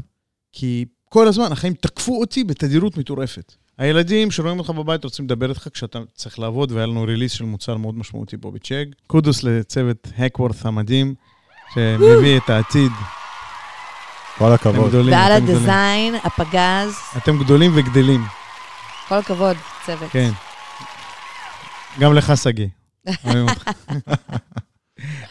[0.51, 3.53] כי כל הזמן החיים תקפו אותי בתדירות מטורפת.
[3.77, 7.77] הילדים שרואים אותך בבית רוצים לדבר איתך כשאתה צריך לעבוד, והיה לנו ריליס של מוצר
[7.77, 8.85] מאוד משמעותי פה בצ'ק.
[9.07, 11.15] קודוס לצוות הקוורת המדהים,
[11.73, 12.91] שמביא את העתיד.
[14.37, 14.89] כל אתם הכבוד.
[14.89, 15.57] גדולים, ועל אתם גדולים.
[15.57, 18.21] הדיזיין, הפגז, אתם גדולים וגדלים,
[19.07, 20.11] כל הכבוד, צוות.
[20.11, 20.31] כן.
[21.99, 22.67] גם לך, שגיא.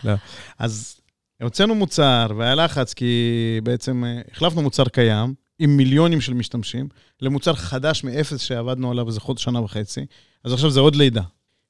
[0.04, 0.12] לא.
[0.58, 1.00] אז
[1.42, 6.88] הוצאנו מוצר, והיה לחץ, כי בעצם אה, החלפנו מוצר קיים, עם מיליונים של משתמשים,
[7.20, 10.06] למוצר חדש מאפס שעבדנו עליו איזה חודש, שנה וחצי,
[10.44, 11.22] אז עכשיו זה עוד לידה.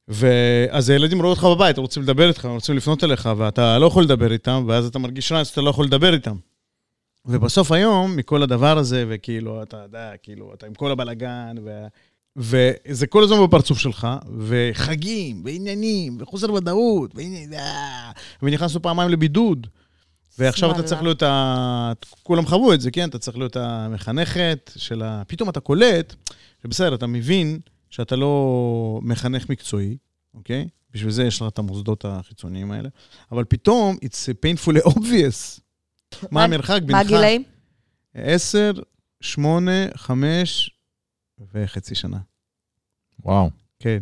[0.08, 3.86] ואז הילדים רואים אותך בבית, הם רוצים לדבר איתך, הם רוצים לפנות אליך, ואתה לא
[3.86, 6.36] יכול לדבר איתם, ואז אתה מרגיש רע, אז אתה לא יכול לדבר איתם.
[7.26, 11.86] ובסוף היום, מכל הדבר הזה, וכאילו, אתה יודע, כאילו, אתה עם כל הבלגן, ו...
[12.36, 17.14] וזה כל הזמן בפרצוף שלך, וחגים, ועניינים, וחוסר ודאות,
[17.54, 19.66] אה, ונכנסנו פעמיים לבידוד.
[20.38, 20.82] ועכשיו אתה.
[20.82, 21.92] צריך להיות ה...
[22.22, 23.08] כולם חוו את זה, כן?
[23.08, 25.22] אתה צריך להיות המחנכת של ה...
[25.26, 26.14] פתאום אתה קולט,
[26.62, 29.96] שבסדר, אתה מבין שאתה לא מחנך מקצועי,
[30.34, 30.68] אוקיי?
[30.90, 32.88] בשביל זה יש לך את המוסדות החיצוניים האלה,
[33.32, 35.60] אבל פתאום, it's painfully obvious.
[36.22, 36.92] מה מה- המרחק בינך?
[36.92, 37.42] מה הגילאים?
[38.14, 38.72] עשר,
[39.20, 40.70] שמונה, חמש
[41.54, 42.18] וחצי שנה.
[43.24, 43.50] וואו.
[43.78, 43.98] כן.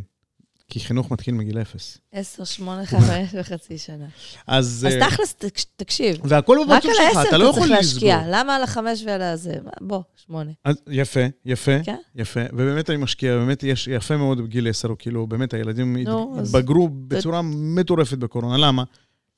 [0.70, 1.98] כי חינוך מתחיל מגיל אפס.
[2.12, 4.04] עשר, שמונה, חמש וחצי שנה.
[4.46, 4.86] אז...
[4.88, 7.68] אז אה, תכלס, תק- תקשיב, והכל רק בבצור על שלך, העשר אתה לא אתה יכול
[7.68, 8.08] צריך לסגור.
[8.08, 8.22] להשקיע.
[8.40, 9.54] למה על החמש ועל הזה?
[9.80, 10.50] בוא, שמונה.
[10.90, 11.96] יפה, יפה, כן?
[12.16, 12.40] יפה.
[12.52, 15.96] ובאמת אני משקיע, באמת יש יפה מאוד בגיל עשר, כאילו, באמת הילדים
[16.38, 18.56] התבגרו בצורה מטורפת בקורונה.
[18.66, 18.84] למה?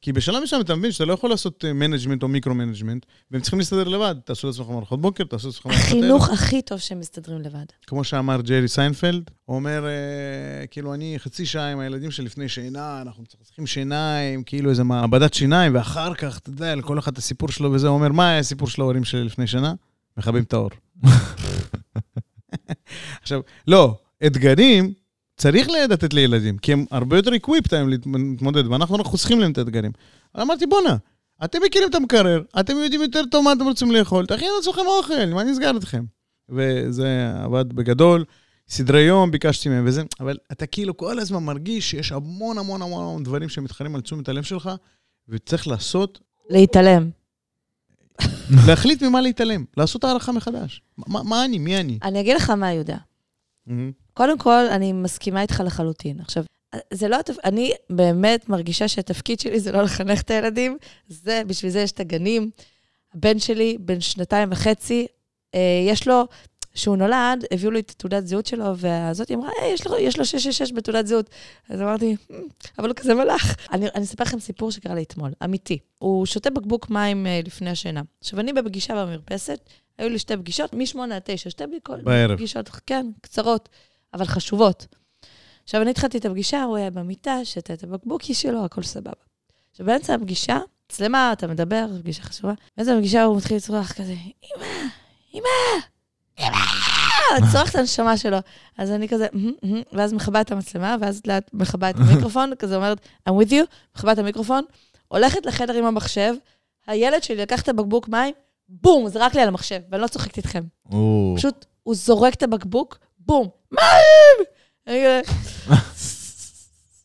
[0.02, 3.88] כי בשלב מסוים אתה מבין שאתה לא יכול לעשות management או micro-management, והם צריכים להסתדר
[3.88, 4.14] לבד.
[4.24, 5.98] תעשו לעצמכם ארוחות בוקר, תעשו לעצמכם ארוחות ערב.
[5.98, 7.64] החינוך הכי טוב שהם מסתדרים לבד.
[7.86, 12.48] כמו שאמר ג'רי סיינפלד, הוא אומר, אה, כאילו, אני חצי שעה עם הילדים שלי לפני
[12.48, 17.18] שינה, אנחנו צריכים שיניים, כאילו איזה מעבדת שיניים, ואחר כך, אתה יודע, לכל אחד את
[17.18, 19.74] הסיפור שלו וזה, הוא אומר, מה היה הסיפור של ההורים שלי לפני שינה?
[20.16, 20.70] מכבים את האור.
[23.22, 24.92] עכשיו, לא, אתגרים
[25.36, 29.58] צריך לתת לילדים, כי הם הרבה יותר equipped היום להתמודד, ואנחנו רק חוסכים להם את
[29.58, 29.92] האתגרים.
[30.40, 30.96] אמרתי, בואנה,
[31.44, 35.26] אתם מכירים את המקרר, אתם יודעים יותר טוב מה אתם רוצים לאכול, תכינו לעצמכם אוכל,
[35.26, 36.04] מה נסגר אתכם?
[36.48, 38.24] וזה עבד בגדול.
[38.68, 43.02] סדרי יום, ביקשתי מהם וזה, אבל אתה כאילו כל הזמן מרגיש שיש המון המון המון
[43.02, 44.70] המון דברים שמתחרים על תשומת הלב שלך,
[45.28, 47.10] וצריך לעשות, להתעלם.
[48.66, 50.82] להחליט ממה להתעלם, לעשות הערכה מחדש.
[50.98, 51.58] מה, מה אני?
[51.58, 51.98] מי אני?
[52.02, 52.96] אני אגיד לך מה, יהודה.
[54.14, 56.20] קודם כל, אני מסכימה איתך לחלוטין.
[56.20, 56.44] עכשיו,
[56.90, 57.36] זה לא, התפ...
[57.44, 60.76] אני באמת מרגישה שהתפקיד שלי זה לא לחנך את הילדים,
[61.08, 62.50] זה, בשביל זה יש את הגנים.
[63.14, 65.06] הבן שלי, בן שנתיים וחצי,
[65.54, 66.24] אה, יש לו,
[66.74, 70.24] כשהוא נולד, הביאו לי את תעודת זהות שלו, והזאתי אמרה, היי, יש לו- יש לו
[70.24, 71.30] 666 בתעודת זהות.
[71.68, 72.34] אז אמרתי, "Hmm,
[72.78, 73.56] אבל הוא כזה מלאך.
[73.72, 75.78] אני אני אספר לכם סיפור שקרה לי אתמול, אמיתי.
[75.98, 78.02] הוא שותה בקבוק מים אה, לפני השינה.
[78.20, 79.60] עכשיו, אני בפגישה במרפסת,
[79.98, 82.36] היו לי שתי פגישות, מ-8 עד 9, שתי בדיקות- בערב.
[82.36, 83.68] פגישות, כן, קצרות,
[84.14, 84.86] אבל חשובות.
[85.64, 89.12] עכשיו, אני התחלתי את הפגישה, הוא היה במיטה, שתה את הבקבוקי שלו, הכל סבבה.
[89.70, 90.58] עכשיו, באמצע הפגישה,
[90.90, 94.12] מצלמה, אתה מדבר, פגישה חשובה, באמצע הפגישה הוא מתחיל לצרוח כזה,
[94.56, 94.66] אמא,
[95.34, 95.48] אמא,
[96.40, 98.36] אמא, צורח את הנשמה שלו.
[98.78, 102.76] אז אני כזה, "מהמ, מהמ", ואז מכבה את המצלמה, ואז לאט מכבה את המיקרופון, כזה
[102.76, 103.64] אומרת, I'm with you,
[103.96, 104.64] מכבה את המיקרופון,
[105.08, 106.34] הולכת לחדר עם המחשב,
[106.86, 108.34] הילד שלי לקח את הבקבוק מים,
[108.80, 110.62] בום, זרק לי על המחשב, ואני לא צוחקת איתכם.
[110.92, 114.46] או, פשוט, הוא זורק את הבקבוק, בום, מים!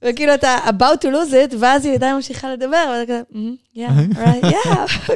[0.01, 4.17] וכאילו אתה about to lose it, ואז היא עדיין ממשיכה לדבר, ואתה כזה, "Mhm, yeah,
[4.17, 5.08] right, yeah.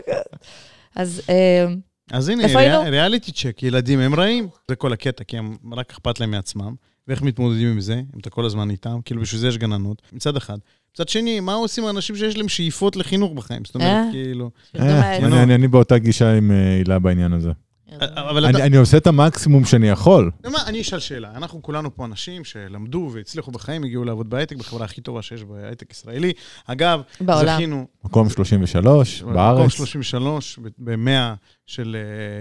[0.96, 1.66] אז אה,
[2.12, 2.80] אז הנה?
[2.90, 4.48] ריאליטי צ'ק, ילדים הם רעים.
[4.70, 6.76] זה כל הקטע, כי הם רק אכפת להם מעצמם.
[7.08, 10.36] ואיך מתמודדים עם זה, אם אתה כל הזמן איתם, כאילו בשביל זה יש גננות, מצד
[10.36, 10.58] אחד.
[10.96, 13.66] מצד שני, מה עושים האנשים שיש להם שאיפות לחינוך בחיים?
[13.66, 14.08] זאת אומרת, אה.
[14.12, 14.52] כאילו...
[14.80, 17.52] אה, אני- באותה גישה עם אה, הילה בעניין הזה.
[18.00, 18.66] אבל אני אתה...
[18.66, 20.32] אני עושה את המקסימום שאני יכול.
[20.52, 21.32] מה, אני אשאל שאלה.
[21.36, 25.92] אנחנו כולנו פה אנשים שלמדו והצליחו בחיים, הגיעו לעבוד בהייטק, בחברה הכי טובה שיש בהייטק
[25.92, 26.34] ישראלי.
[26.66, 27.56] אגב, בעולם.
[27.56, 27.88] זכינו...
[28.04, 29.72] מקום 33, מקום בארץ.
[29.72, 31.36] 33, ב-100
[31.66, 31.98] של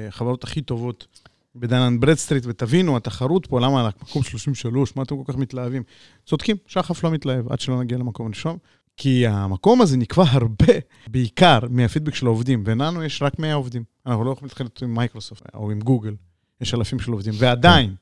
[0.09, 1.07] החברות הכי טובות
[1.55, 5.83] בדן ברדסטריט, ותבינו, התחרות פה, למה רק מקום 33, מה אתם כל כך מתלהבים?
[6.27, 8.59] צודקים, שחף לא מתלהב עד שלא נגיע למקום ראשון.
[8.97, 10.75] כי המקום הזה נקבע הרבה,
[11.09, 13.85] בעיקר מהפידבק של העובדים, ולנו יש רק 100 עובדים.
[14.07, 16.15] אנחנו לא יכולים להתחיל עם מייקרוסופט או עם גוגל,
[16.61, 17.95] יש אלפים של עובדים, ועדיין,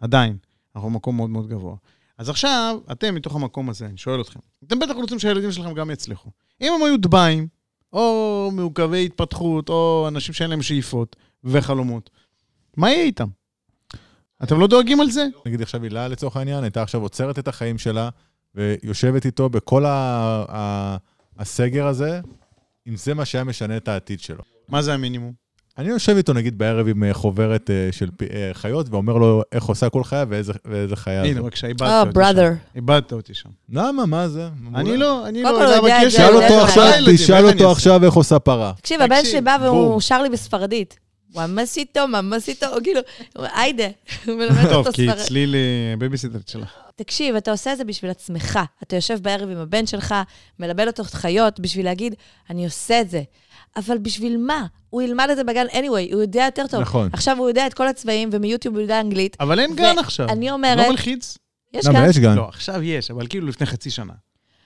[0.00, 0.36] עדיין,
[0.76, 1.76] אנחנו במקום מאוד מאוד גבוה.
[2.18, 5.90] אז עכשיו, אתם מתוך המקום הזה, אני שואל אתכם, אתם בטח רוצים שהילדים שלכם גם
[5.90, 6.30] יצליחו.
[6.60, 7.48] אם הם היו דביים,
[7.92, 12.10] או מעוכבי התפתחות, או אנשים שאין להם שאיפות וחלומות,
[12.76, 13.26] מה יהיה איתם?
[14.42, 15.26] אתם לא דואגים על זה?
[15.46, 18.08] נגיד עכשיו הילה לצורך העניין, הייתה עכשיו עוצרת את החיים שלה,
[18.54, 20.96] ויושבת איתו בכל ה- ה-
[21.38, 22.20] הסגר הזה,
[22.88, 24.42] אם זה מה שהיה משנה את העתיד שלו.
[24.68, 25.32] מה זה המינימום?
[25.78, 29.64] אני יושב איתו נגיד בערב עם אה, חוברת אה, של אה, חיות, ואומר לו איך
[29.64, 31.42] עושה כל חיה ואיזה ואיזה חיה הנה.
[31.42, 32.20] בבקשה, אה, איבדת אותי שם.
[32.20, 32.76] brother.
[32.76, 33.48] איבדת אותי שם.
[33.68, 34.06] למה?
[34.06, 34.48] מה זה?
[34.74, 35.88] אני לא, אני קודם לא, כל, הוא למה?
[35.88, 36.82] יודע את זה, הוא יודע אותו את זה.
[36.94, 37.70] עכשיו, תשאל אותו?
[37.72, 38.72] עכשיו איך עושה פרה.
[38.76, 39.66] תקשיב, הבן תקשיב, שלי בא בום.
[39.78, 40.98] והוא שר לי בספרדית.
[41.34, 43.00] ממסיתו, ממסיתו, הוא כאילו,
[43.36, 43.86] היידה,
[44.26, 45.24] הוא מלמד טוב, אותו כי ספרדית.
[45.24, 46.72] אצלי לבייביסיטרית שלך.
[46.96, 48.58] תקשיב, אתה עושה את זה בשביל עצמך.
[48.82, 50.14] אתה יושב בערב עם הבן שלך,
[50.58, 52.14] מלמד אותו חיות, בשביל להגיד,
[52.50, 53.22] אני עושה את זה.
[53.76, 54.66] אבל בשביל מה?
[54.90, 55.82] הוא ילמד את זה בגן anyway,
[56.14, 56.80] הוא יודע יותר טוב.
[56.80, 57.08] נכון.
[57.12, 59.36] עכשיו הוא יודע את כל הצבעים, ומיוטיוב הוא יודע אנגלית.
[59.40, 60.28] אבל אין גן עכשיו.
[60.28, 61.38] אני אומרת- לא מלחיץ?
[61.72, 61.90] יש לא.
[61.90, 62.34] אבל יש גן.
[62.36, 64.12] לא, עכשיו יש, אבל כאילו לפני חצי שנה.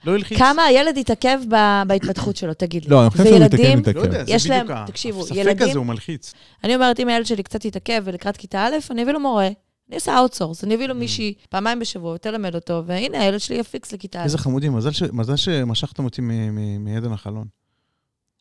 [0.05, 0.37] לא הלחיץ.
[0.37, 2.91] כמה הילד התעכב ב- בהתפתחות שלו, תגיד לי.
[2.91, 3.93] לא, אני חושב שהוא וילדים- מתקן.
[3.95, 6.33] לא יודע, זה יש בדיוק להם- ה- תקשיבו, הספק ילדים- הזה הוא מלחיץ.
[6.63, 9.47] אני אומרת, אם הילד שלי קצת יתעכב ולקראת כיתה א', אני אביא לו מורה.
[9.89, 10.89] אני עושה outsource, אני אביא Mm.
[10.89, 14.23] לו מישהי פעמיים בשבוע, תלמד אותו, והנה, הילד שלי יפיקס לכיתה א'.
[14.23, 17.47] איזה חמודים, מזל ש- מזל שמשכתם אותי מ- מ- מאדן החלון.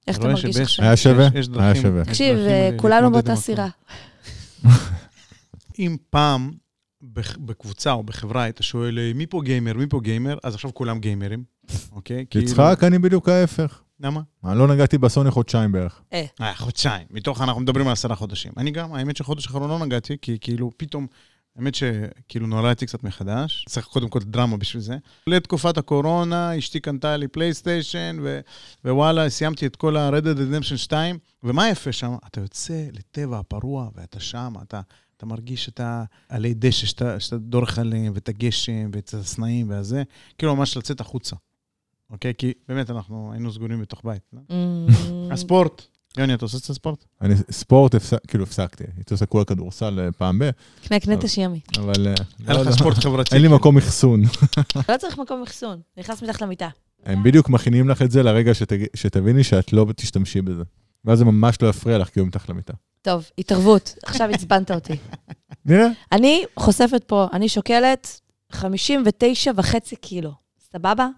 [0.06, 0.84] איך אתה מרגיש עכשיו?
[0.84, 1.24] היה שווה?
[1.26, 2.04] יש- יש דרכים- היה שווה.
[2.04, 3.36] תקשיב, אה, ל- כולנו באותה.
[3.36, 3.68] סירה.
[5.78, 6.50] אם פעם
[7.38, 10.98] בקבוצה או בחברה היית שואל, "אה, מי פה גיימר, מי פה גיימר, אז עכשיו כולם
[10.98, 11.44] גיימרים,
[11.92, 12.24] אוקיי?
[12.30, 13.82] כאילו- יצחק, אני בדיוק ההפך.
[14.00, 14.20] למה?
[14.44, 16.00] אני לא נגעתי בסוני חודשיים בערך.
[16.12, 17.06] אה, אה, חודשיים.
[17.10, 18.52] מתוך, אנחנו מדברים על עשרה חודשים.
[18.56, 21.06] אני גם, האמת שחודש אחרון לא נגעתי, כי כאילו פתאום,
[21.56, 23.64] האמת שכאילו נולדתי קצת מחדש.
[23.68, 24.96] צריך קודם כל דרמה בשביל זה.
[25.26, 28.40] לתקופת הקורונה, אשתי קנתה לי פלייסטיישן, ו-
[28.84, 32.14] ווואלה, סיימתי את כל ה-Red Dead Redemption 2, ומה יפה שם?
[32.26, 34.80] אתה יוצא לטבע הפרוע, ואתה שם, אתה...
[35.18, 35.80] אתה מרגיש את
[36.30, 40.02] העלי דשא שאתה, שאתה דורך עליהם, ואת הגשם, ואת הסנאים והזה,
[40.38, 41.36] כאילו ממש לצאת החוצה,
[42.10, 42.32] אוקיי?
[42.38, 44.22] כי באמת, אנחנו היינו סגורים בתוך בית.
[44.32, 44.40] לא?
[44.50, 45.82] אמ, הספורט.
[46.16, 47.04] יוני, אתה עושה קצת ספורט?
[47.20, 47.94] אני ספורט,
[48.28, 48.84] כאילו הפסקתי.
[48.96, 50.50] הייתי עושה כולה כדורסל אה, פעם ב...
[50.88, 51.60] קנה, קנה את השימי.
[51.78, 52.06] אבל...
[52.06, 52.14] אה,
[52.46, 52.72] היה לא לך יודע.
[52.72, 53.34] ספורט חברתי.
[53.34, 54.22] אין לי מקום אחסון.
[54.88, 56.68] לא צריך מקום אחסון, נכנס מתחת למיטה.
[57.04, 58.52] הם בדיוק מכינים לך את זה לרגע
[58.94, 60.62] שתביני שאת לא תשתמשי בזה.
[61.04, 62.72] ואז זה ממש לא יפריע לך, כי הוא מתחת למיטה.
[63.02, 64.92] טוב, התערבות, עכשיו עצבנת אותי.
[65.66, 65.86] נראה.
[66.12, 68.20] אני חושפת פה, אני שוקלת
[68.52, 70.32] 59 וחצי קילו,
[70.72, 71.08] סבבה?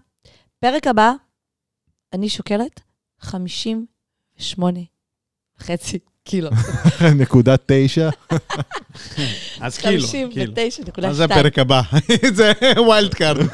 [0.59, 1.13] פרק הבא,
[2.13, 2.81] אני שוקלת
[3.19, 4.79] 58
[5.59, 6.49] וחצי קילו.
[7.21, 8.09] נקודה תשע.
[9.61, 10.53] אז כאילו, כאילו.
[10.53, 11.01] 59.2.
[11.01, 11.81] מה זה הפרק הבא?
[12.33, 13.45] זה wild card.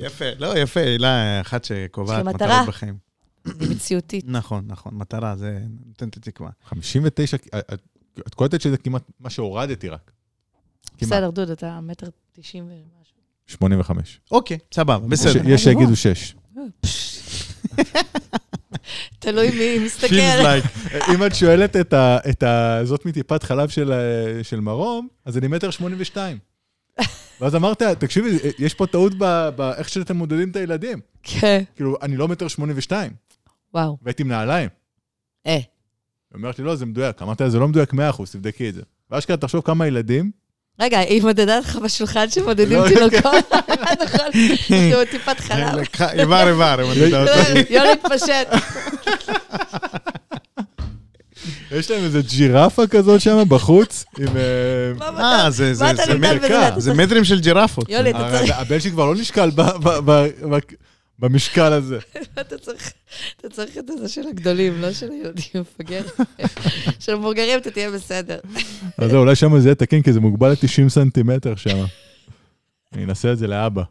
[0.00, 2.68] יפה, לא, יפה, הילה אחת שקובעת מטרות.
[2.68, 3.09] בחיים.
[3.46, 4.24] אני מציאותית.
[4.28, 6.50] נכון, נכון, מטרה, זה נותן את התקווה.
[6.68, 7.80] 59, את- את-
[8.26, 10.10] את קולטת שזה כמעט מה שהורדתי רק.
[11.02, 13.14] בסדר, דוד, אתה מטר 90 ומשהו.
[13.46, 14.20] 85.
[14.30, 15.42] אוקיי, סבבה, בסדר.
[15.48, 16.34] יש- שיגידו 6.
[19.18, 20.14] תלוי מי מסתכל.
[21.14, 22.44] אם את שואלת את
[22.86, 23.96] זאת מטיפת חלב של ה-
[24.44, 26.38] של מרום, אז אני מטר שמונים ושתיים.
[27.40, 31.00] ואז אמרת, תקשיבי, יש פה טעות ב- באיך שאתם מודדים את הילדים.
[31.22, 31.62] כן.
[31.76, 33.12] כאילו, אני לא מטר שמונים ושתיים,
[33.74, 33.96] וואו.
[34.02, 34.68] והייתי עם נעליים.
[35.46, 35.52] אה.
[35.54, 35.62] היא
[36.34, 37.22] אומרת לי, לא, זה מדויק.
[37.22, 37.96] אמרתי לה, זה לא מדויק 100%,
[38.32, 38.82] תבדקי את זה.
[39.10, 40.30] ואשכרה, תחשוב כמה ילדים,
[40.80, 43.52] רגע, היא מדדה לך בשולחן שמודדים לא, תינוקות?
[44.04, 44.26] נכון,
[44.90, 45.78] שהוא טיפת חלב.
[46.02, 47.58] איבר איבר, אם אני יודע אותו.
[47.70, 48.48] יוני התפשט.
[51.72, 54.26] יש להם איזה ג'ירפה כזאת שם בחוץ, עם...
[54.36, 55.50] אה, מה אתה-
[56.80, 57.88] זה- מטרים של ג'ירפות.
[57.88, 59.50] יוני, אתה צריך- הבן שלי כבר לא נשקל
[61.20, 61.98] במשקל הזה.
[62.40, 62.92] אתה צריך-
[63.36, 66.02] אתה צריך את זה של הגדולים, לא של הילדים, מפגר.
[67.00, 68.40] של מבוגרים אתה תהיה בסדר.
[68.98, 71.84] אז זהו, אולי שם זה יהיה תקין, כי זה מוגבל ל-90 סנטימטר שם.
[72.92, 73.82] אני אנסה את זה לאבא.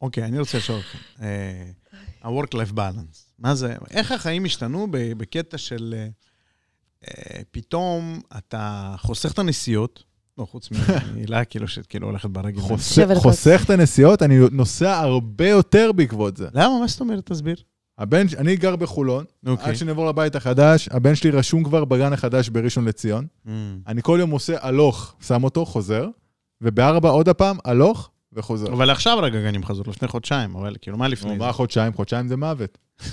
[0.00, 0.98] אוקיי, אני רוצה לשאול אתכם.
[1.22, 1.64] אה,
[2.22, 3.18] ה-work-life balance.
[3.38, 6.06] מה זה, איך החיים השתנו בקטע של אה,
[7.08, 10.02] אה, פתאום אתה חוסך את הנסיעות,
[10.38, 10.68] לא, חוץ
[11.14, 12.60] מהילה כאילו שכאילו הולכת ברגל.
[12.60, 13.22] חוסך- דקות.
[13.22, 16.48] חוסך את הנסיעות, אני נוסע הרבה יותר בעקבות זה.
[16.54, 16.80] למה?
[16.80, 17.26] מה זאת אומרת?
[17.26, 17.56] תסביר.
[17.98, 19.66] הבן, אני גר בחולון, אוקיי.
[19.68, 23.26] עד שנעבור לבית החדש, הבן שלי רשום כבר בגן החדש בראשון לציון.
[23.46, 23.50] Mm.
[23.86, 26.08] אני כל יום עושה הלוך, שם אותו, חוזר,
[26.60, 28.72] ובארבע עוד הפעם, הלוך וחוזר.
[28.72, 31.36] אבל עכשיו רגע גנים חזרו, לפני חודשיים, אבל כאילו, מה לפני זה?
[31.38, 31.92] מה חודשיים?
[31.92, 32.78] חודשיים זה מוות.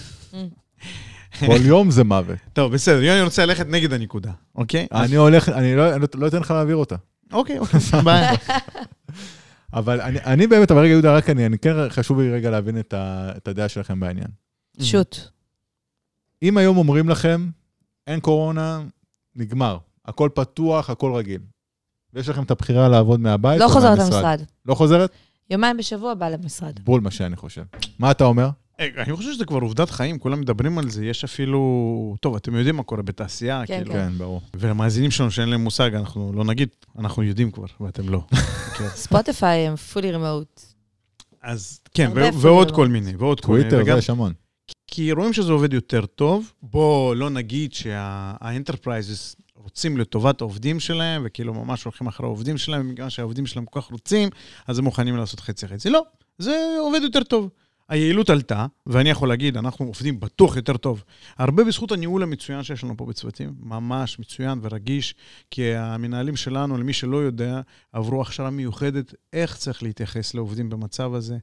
[1.40, 2.38] כל יום זה מוות.
[2.54, 4.88] טוב, בסדר, יוני רוצה ללכת נגד הנקודה, אוקיי?
[4.92, 6.96] אני הולך, אני לא לא אתן לך להעביר אותה.
[7.34, 8.32] אוקיי, אוקיי, בעיה.
[9.74, 12.80] אבל אני, אני באמת, אבל רגע, יהודה, רק אני, אני כן חשוב לי רגע להבין
[12.80, 14.28] את, ה, את הדעה שלכם בעניין.
[14.82, 15.18] שוט.
[16.44, 17.50] אם היום אומרים לכם,
[18.08, 18.82] אין קורונה,
[19.36, 21.42] נגמר, הכל פתוח, הכל רגיל.
[22.14, 24.00] ויש לכם את הבחירה לעבוד מהבית לא חוזרת.
[24.00, 24.42] למשרד.
[24.66, 25.12] לא חוזרת?
[25.50, 26.80] יומיים בשבוע בא למשרד.
[26.84, 27.64] בול מה שאני חושב.
[28.00, 28.50] מה אתה אומר?
[28.82, 32.16] אה, אני חושב שזה כבר עובדת חיים, כולם מדברים על זה, יש אפילו...
[32.22, 33.94] טוב, אתם יודעים מה קורה בתעשייה, כן, כאילו.
[33.94, 34.10] כן.
[34.10, 34.42] כן, ברור.
[34.56, 38.22] ולמאזינים שלנו שאין להם מושג, אנחנו לא נגיד, אנחנו יודעים כבר, ואתם לא.
[38.78, 38.88] כן.
[38.96, 40.62] ספוטיפיי הם fully remote.
[41.42, 43.70] אז כן, ועוד כל מיני, ועוד כל מיני.
[43.70, 44.34] טוויטר, יש המון.
[44.88, 46.52] כי רואים שזה עובד יותר טוב.
[46.62, 52.92] בוא לא נגיד שה enterprises רוצים לטובת העובדים שלהם, וכאילו ממש הולכים אחרי העובדים שלהם,
[52.92, 54.30] בגלל שהעובדים שלהם כל כך רוצים,
[54.68, 55.90] אז הם מוכנים לעשות חצי-חצי.
[55.90, 56.04] לא,
[56.38, 57.50] זה עובד יותר טוב.
[57.92, 61.04] היעילות עלתה, ואני יכול להגיד, אנחנו עובדים בטוח יותר טוב.
[61.38, 65.16] הרבה בזכות הניהול המצוין שיש לנו פה בצוותים, ממש מצוין ורגיש,
[65.52, 67.62] כי המנהלים שלנו, למי שלא יודע,
[67.94, 71.38] עברו הכשרה מיוחדת איך צריך להתייחס לעובדים במצב הזה,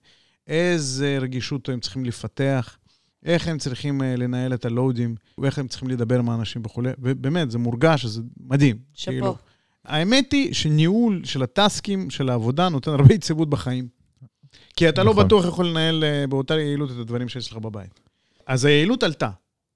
[0.47, 2.79] איזה רגישות הם צריכים לפתח,
[3.25, 7.51] איך הם צריכים אה, לנהל את הלואודים, ואיך הם צריכים לדבר עם האנשים וכולי, ובאמת,
[7.51, 8.79] זה מורגש, זה מדהים.
[8.95, 9.11] שאפו.
[9.11, 9.37] כאילו.
[9.85, 13.98] האמת היא שניהול של הטסקים, של העבודה, נותן הרבה יציבות בחיים.
[14.77, 15.25] כי אתה לא נכון.
[15.27, 18.01] בטוח יכול לנהל אה, באותה יעילות את הדברים שיש לך בבית.
[18.47, 19.29] אז היעילות עלתה.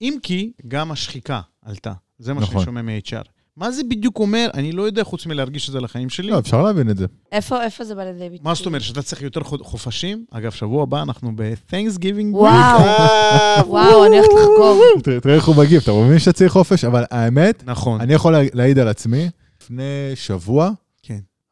[0.02, 1.92] אם כי, גם השחיקה עלתה.
[2.18, 2.64] זה מה שאני נכון.
[2.64, 3.28] שומע מ-HR.
[3.56, 4.48] מה זה בדיוק אומר?
[4.54, 6.30] אני לא יודע, חוץ מלהרגיש את זה לחיים שלי.
[6.30, 7.06] לא, אפשר להבין את זה.
[7.32, 8.38] איפה איפה זה בא לידי ביטוי?
[8.44, 10.24] מה זאת אומרת, שאתה צריך יותר חופשים?
[10.30, 12.78] אגב, שבוע הבא אנחנו ב-Thanksgiving וואו.
[12.78, 13.64] week.
[13.68, 15.18] וואו, אני הולכת לחגוג.
[15.20, 16.85] תראה איך הוא מגיב, אתה מבין שאתה צריך חופש?
[16.85, 18.00] אבל האמת, נכון.
[18.00, 19.28] אני יכול לה- להעיד על עצמי,
[19.62, 19.82] לפני
[20.14, 20.70] שבוע.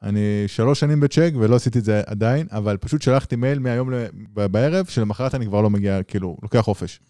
[0.02, 4.04] אני שלוש שנים בצ'ק ולא עשיתי את זה עדיין, אבל פשוט שלחתי מייל מהיום ל-
[4.34, 7.00] ב- בערב, שלמחרת אני כבר לא מגיע, כאילו, לוקח חופש.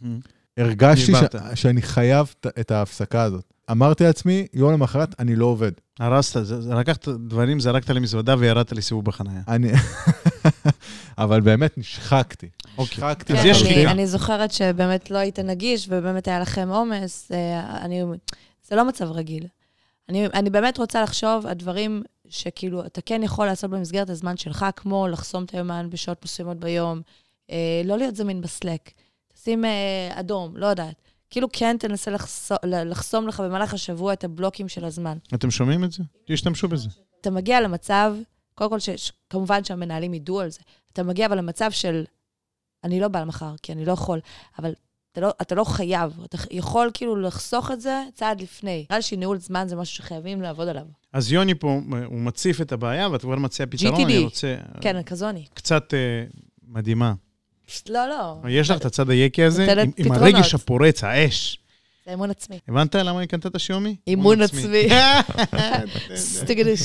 [0.57, 1.35] הרגשתי ש- דיברת.
[1.55, 3.45] שאני חייב את- ההפסקה הזאת.
[3.71, 5.73] אמרתי לעצמי, יום למחרת אני לא עובד.
[6.01, 9.41] הרסת, לקחת דברים, זרקת למזוודה וירדת לסיבוב בחנייה.
[9.49, 9.71] אני...
[11.19, 12.49] אבל באמת נשחקתי.
[12.79, 13.05] אוקיי.
[13.05, 13.33] נשחקתי.
[13.33, 13.91] אז כן, יש אני- שחיקה.
[13.91, 17.33] אני זוכרת שבאמת לא היית נגיש, ובאמת היה לכם עומס.
[17.33, 18.03] אה, אני...
[18.69, 19.47] זה לא מצב רגיל.
[20.09, 24.67] אני, אני באמת רוצה לחשוב על דברים שכאילו, אתה כן יכול לעשות במסגרת הזמן שלך,
[24.77, 27.01] כמו לחסום את היומן בשעות מסוימות ביום,
[27.51, 28.91] אה, לא להיות זמין בסלק,
[29.35, 31.03] תשים אה, אדום, לא יודעת.
[31.31, 35.19] כאילו כן תנסה לחסום, לחסום לך במהלך השבוע את הבלוקים של הזמן.
[35.35, 36.03] אתם שומעים את זה?
[36.27, 36.89] תשתמשו בזה.
[37.21, 38.15] אתה מגיע למצב,
[38.55, 40.61] קודם כל, ש- כמובן שהמנהלים ידעו על זה,
[40.93, 42.05] אתה מגיע אבל למצב של,
[42.85, 44.21] אני לא בא למחר, כי אני לא יכול,
[44.59, 44.73] אבל
[45.13, 48.87] אתה לא, אתה לא חייב, אתה יכול כאילו לחסוך את זה צעד לפני.
[48.91, 50.85] נראה לי שניהול זמן זה משהו שחייבים לעבוד עליו.
[51.13, 54.05] אז יוני פה, הוא מציף את הבעיה, ואת כבר מציע פתרון, GTD.
[54.05, 54.57] אני רוצה...
[54.81, 55.45] כן, כזוני.
[55.55, 56.25] קצת אה,
[56.69, 57.13] מדהימה.
[57.89, 58.37] לא, לא.
[58.49, 60.13] יש לך את הצד היקי הזה, עם, עם.
[60.13, 61.59] הרגש הפורץ, האש.
[62.07, 62.59] זה אמון עצמי.
[62.69, 63.97] הבנת למה היא קנתה את השיומי?
[64.07, 64.89] אימון עצמי.
[66.15, 66.81] סטיגדיש.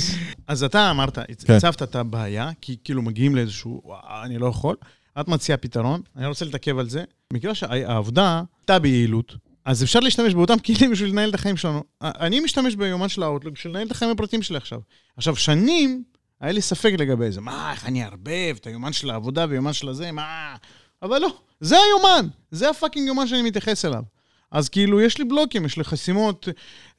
[0.48, 1.54] אז אתה אמרת, כן.
[1.54, 4.76] הצבת את הבעיה, כי כאילו מגיעים לאיזשהו, "וואו, אני לא יכול.
[5.20, 7.04] את מציעה פתרון, אני רוצה להתעכב על זה.
[7.34, 9.36] מכיוון שהעבודה הייתה ביעילות,
[9.66, 11.84] אז אפשר להשתמש באותם כלים בשביל לנהל את החיים שלנו.
[12.02, 14.80] אני משתמש ביומן של האוטלוק בשביל לנהל את החיים הפרטיים שלי עכשיו.
[15.18, 16.04] עכשיו, שנים
[16.40, 17.42] היה לי ספק לגבי זה.
[17.42, 20.12] מה, איך אני אערבב את היומן של העבודה ויומן של הזה?
[20.12, 20.56] מה...
[21.02, 24.04] אבל לא, זה היומן, זה הפאקינג יומן שאני מתייחס אליו.
[24.52, 26.48] אז כאילו, יש לי בלוקים, יש לי חסימות,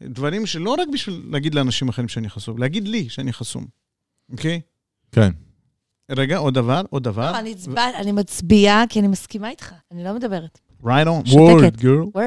[0.02, 3.66] דברים שלא רק בשביל להגיד לאנשים אחרים שאני חסום, להגיד לי שאני חסום,
[4.32, 4.60] אוקיי?
[5.12, 5.30] כן.
[6.10, 7.32] רגע, עוד דבר, עוד דבר.
[7.32, 10.58] לא, אני הצבע- אני מצביעה כי אני מסכימה איתך, אני לא מדברת.
[10.82, 11.86] right on, word girl.
[12.14, 12.24] וואו.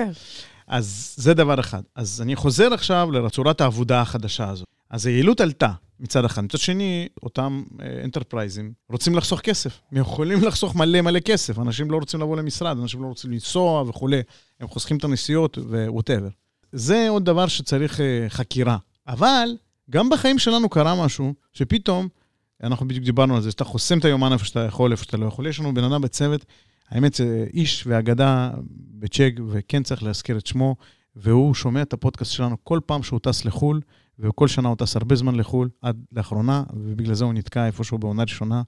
[0.68, 1.82] אז זה דבר אחד.
[1.96, 4.68] אז אני חוזר עכשיו לצורת העבודה החדשה הזאת.
[4.90, 5.70] אז היעילות עלתה
[6.00, 6.44] מצד אחד.
[6.44, 7.64] מצד שני, אותם
[8.04, 9.82] אנטרפרייזים רוצים לחסוך כסף.
[9.92, 11.60] הם יכולים לחסוך מלא מלא כסף.
[11.60, 14.22] אנשים לא רוצים לבוא למשרד, אנשים לא רוצים לנסוע וכולי.
[14.60, 16.30] הם חוסכים את הנסיעות ו whatever.
[16.72, 18.78] זה עוד דבר שצריך אה, חקירה.
[19.08, 19.50] אבל
[19.90, 22.08] גם בחיים שלנו קרה משהו, שפתאום,
[22.64, 25.26] אנחנו בדיוק דיברנו על זה, שאתה חוסם את היומן איפה שאתה יכול, איפה שאתה לא
[25.26, 25.48] יכול.
[25.48, 26.46] יש לנו בן אדם בצוות,
[26.90, 28.52] האמת זה איש ואגדה
[29.00, 30.76] בצ'ק, וכן צריך להזכיר את שמו,
[31.16, 33.82] והוא שומע את הפודקאסט שלנו כל פעם שהוא טס לחו"ל,
[34.20, 38.24] וכל שנה הוא טס הרבה זמן לחו"ל, עד לאחרונה, ובגלל זה הוא נתקע איפשהו בעונה
[38.24, 38.62] ראשונה.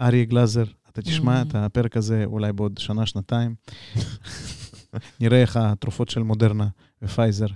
[0.00, 1.46] אריה גלאזר, אתה תשמע Mm.
[1.48, 3.54] את הפרק הזה אולי בעוד שנה, שנתיים.
[5.20, 6.66] נראה איך התרופות של מודרנה
[7.02, 7.46] ופייזר.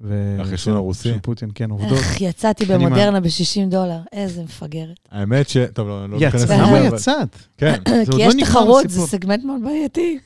[0.00, 1.08] ו- החיסון הרוסי.
[1.08, 1.98] של פוטין, כן, עובדות.
[1.98, 5.08] איך יצאתי במודרנה ב-60 דולר, איזה מפגרת.
[5.10, 5.56] האמת ש...
[5.56, 7.36] טוב, לא לא ניכנס לזה, למה יצאת?
[7.56, 7.82] כן.
[8.10, 9.00] כי לא יש תחרות, זה.
[9.00, 10.18] סגמנט מאוד בעייתי.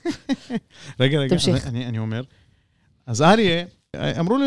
[1.00, 2.22] רגע, רגע, אני אומר.
[3.06, 3.64] אז אריה,
[4.20, 4.46] אמרו לי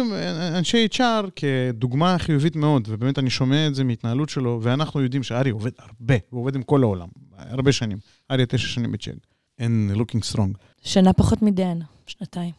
[0.57, 5.53] אנשי HR כדוגמה חיובית מאוד, ובאמת אני שומע את זה מהתנהלות שלו, ואנחנו יודעים שאריה
[5.53, 7.07] עובד הרבה, הוא עובד עם כל העולם,
[7.38, 7.97] הרבה שנים.
[8.32, 9.13] אריה תשע שנים בצ'ק.
[9.61, 10.57] And looking strong.
[10.84, 12.51] שנה פחות מדן, שנתיים.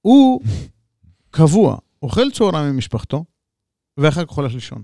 [0.00, 0.40] הוא
[1.30, 3.24] קבוע, אוכל צהריים עם משפחתו,
[3.96, 4.82] ואחר כך הולך לישון.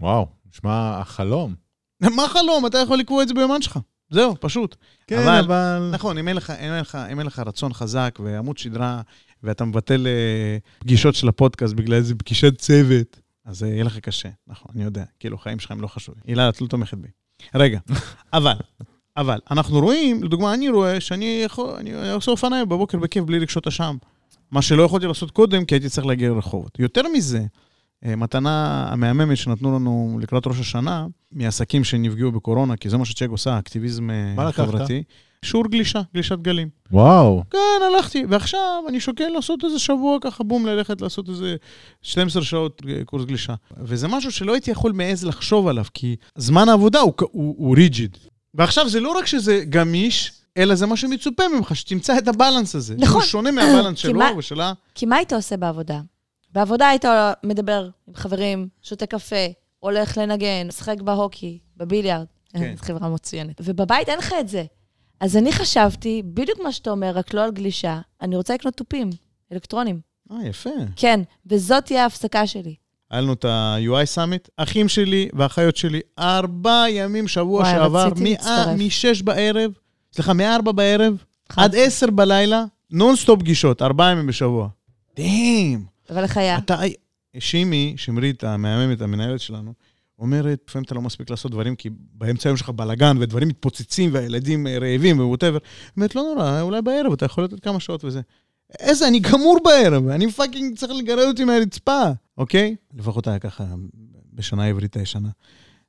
[0.00, 1.54] וואו, נשמע החלום.
[2.00, 2.66] מה חלום?
[2.66, 3.78] אתה יכול לקבוע את זה ביומן שלך.
[4.10, 4.76] זהו, פשוט.
[5.06, 5.90] כן, אבל- אבל...
[5.92, 9.00] נכון, אם אין לך, אם אין לך, אם אין לך רצון חזק ועמוד שדרה,
[9.42, 14.28] ואתה מבטל אה, פגישות של הפודקאסט בגלל איזה פגישת צוות, אז זה יהיה לך קשה.
[14.46, 15.04] נכון, אני יודע.
[15.20, 16.22] כאילו, החיים שלך הם לא חשובים.
[16.26, 17.08] הילה, את לא תומכת בי.
[17.54, 17.78] רגע,
[18.32, 18.54] אבל,
[19.16, 23.66] אבל, אנחנו רואים, לדוגמה, אני רואה שאני יכול, אני עושה אופניים בבוקר בכיף בלי רגשות
[23.66, 23.96] אשם.
[24.52, 26.78] מה שלא יכולתי לעשות קודם, כי הייתי צריך להגיע לרחובות.
[26.78, 27.44] יותר מזה,
[28.04, 33.28] אה, מתנה המהממת שנתנו לנו לקראת ראש השנה, מעסקים שנפגעו בקורונה, כי זה מה שצ'ק
[33.28, 34.52] עושה, אקטיביזם אה?
[34.52, 35.02] חברתי.
[35.44, 36.68] שיעור גלישה, גלישת גלים.
[36.92, 37.42] וואו.
[37.50, 37.58] כן,
[37.94, 41.56] הלכתי, ועכשיו אני שוקל לעשות איזה שבוע ככה, בום, ללכת לעשות איזה
[42.02, 43.54] 12 שעות אה, קורס גלישה.
[43.76, 48.16] וזה משהו שלא הייתי יכול מעז לחשוב עליו, כי זמן העבודה הוא, הוא, הוא ריג'יד.
[48.54, 52.94] ועכשיו זה לא רק שזה גמיש, אלא זה מה שמצופה ממך, שתמצא את הבלנס הזה.
[52.98, 53.20] נכון.
[53.20, 54.72] שהוא שונה מהבלנס שלו מה- ושלה.
[54.94, 56.00] כי מה היית עושה בעבודה?
[56.52, 57.04] בעבודה היית
[57.44, 59.46] מדבר עם חברים, שותה קפה,
[59.80, 62.24] הולך לנגן, משחק בהוקי, בביליארד.
[62.52, 62.74] כן.
[62.78, 63.60] זו חברה מצוינת.
[63.64, 64.64] ובבית אין לך את זה.
[65.20, 69.10] אז אני חשבתי, בדיוק מה שאתה אומר, רק לא על גלישה, אני רוצה לקנות תופים,
[69.52, 70.00] אלקטרונים.
[70.32, 70.70] אה, יפה.
[70.96, 72.74] כן, וזאת תהיה ההפסקה שלי.
[73.10, 78.30] היה לנו את ה-UI סאמיט, אחים שלי ואחיות שלי, ארבע ימים שבוע וואי, שעבר, רציתי
[78.30, 78.78] להצטרף.
[78.78, 79.70] משש בערב,
[80.12, 81.62] סליחה, מארבע בערב, חד.
[81.62, 84.68] עד עשר בלילה, נונסטופ פגישות, ארבעה ימים בשבוע.
[85.16, 85.84] damn.
[86.10, 86.58] אבל איך היה?
[86.58, 86.76] אתה,
[87.38, 89.72] שימי, שמרית, המהממת, המנהלת שלנו,
[90.18, 94.66] אומרת, לפעמים אתה לא מספיק לעשות דברים, כי באמצע היום שלך בלאגן, ודברים מתפוצצים, והילדים
[94.66, 95.58] אה, רעבים וווטאבר.
[95.96, 98.20] אומרת, לא נורא, אולי בערב אתה יכול לתת כמה שעות וזה.
[98.78, 102.02] איזה, אני גמור בערב, אני fucking צריך לגרד אותי מהרצפה,
[102.38, 102.76] אוקיי?
[102.94, 103.64] לפחות היה ככה
[104.32, 105.28] בשנה העברית הישנה.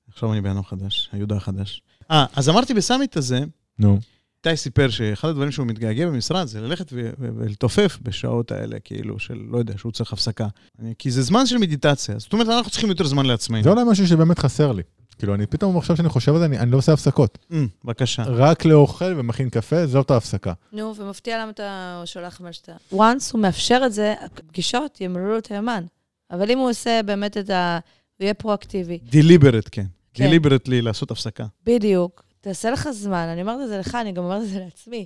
[0.08, 1.82] עכשיו אני בן אדם חדש, היהודה החדש.
[2.12, 3.40] אה, אז אמרתי בסאמיט הזה,
[3.80, 4.00] נו.
[4.48, 9.58] איתי סיפר שאחד הדברים שהוא מתגעגע במשרד זה ללכת ולתופף בשעות האלה, כאילו, של, לא
[9.58, 10.48] יודע, שהוא צריך הפסקה.
[10.80, 12.20] אני- כי זה זמן של מדיטציה.
[12.20, 13.64] זאת אומרת, אנחנו צריכים יותר זמן לעצמנו.
[13.64, 14.82] זה אולי משהו שבאמת חסר לי.
[15.18, 17.38] כאילו, אני פתאום עכשיו שאני חושב על זה, אני אני לא עושה הפסקות.
[17.52, 18.24] Mm, בבקשה.
[18.24, 20.54] רק לאוכל ומכין קפה, זאת ההפסקה.
[20.74, 22.72] נו, ומפתיע למה אתה שולח מה שאתה...
[22.94, 22.98] once
[23.34, 25.84] הוא מאפשר את זה, הפגישות ימלאו לו את היומן.
[26.32, 27.80] אבל אם הוא עושה באמת את ה...
[28.18, 29.00] הוא יהיה פרואקטיבי.
[29.10, 29.86] דיליברט, כן.
[30.14, 30.24] כן.
[30.24, 31.46] דיליברטלי לעשות הפסקה.
[31.66, 32.24] בדיוק.
[32.44, 35.06] תעשה לך זמן, אני אומרת את זה לך, אני גם אומרת את זה לעצמי.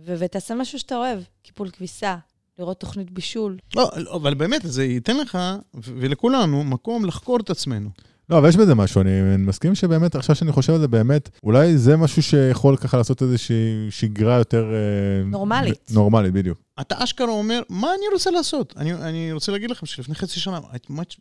[0.00, 2.16] ו- ותעשה משהו שאתה אוהב, קיפול כביסה,
[2.58, 3.58] לראות תוכנית בישול.
[3.76, 5.38] לא, לא, אבל באמת, זה ייתן לך,
[5.74, 7.90] ו- ולכולנו, מקום לחקור את עצמנו.
[8.30, 11.78] לא, אבל יש בזה משהו, אני מסכים שבאמת, עכשיו שאני חושב על זה, באמת, אולי
[11.78, 14.64] זה משהו שיכול ככה לעשות איזושהי שגרה יותר...
[14.64, 15.90] אה, נורמלית.
[15.94, 16.58] נורמלית, בדיוק.
[16.80, 18.74] אתה אשכרה אומר, מה אני רוצה לעשות?
[18.76, 20.60] אני, אני רוצה להגיד לכם שלפני חצי שנה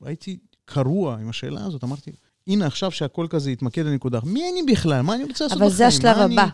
[0.06, 2.12] הייתי קרוע עם השאלה הזאת, אמרתי,
[2.48, 5.02] הנה עכשיו שהכל כזה יתמקד לנקודה, מי אני בכלל?
[5.02, 5.78] מה אני רוצה לעשות אבל בחיים?
[5.78, 6.48] זה השלב אני- הבא.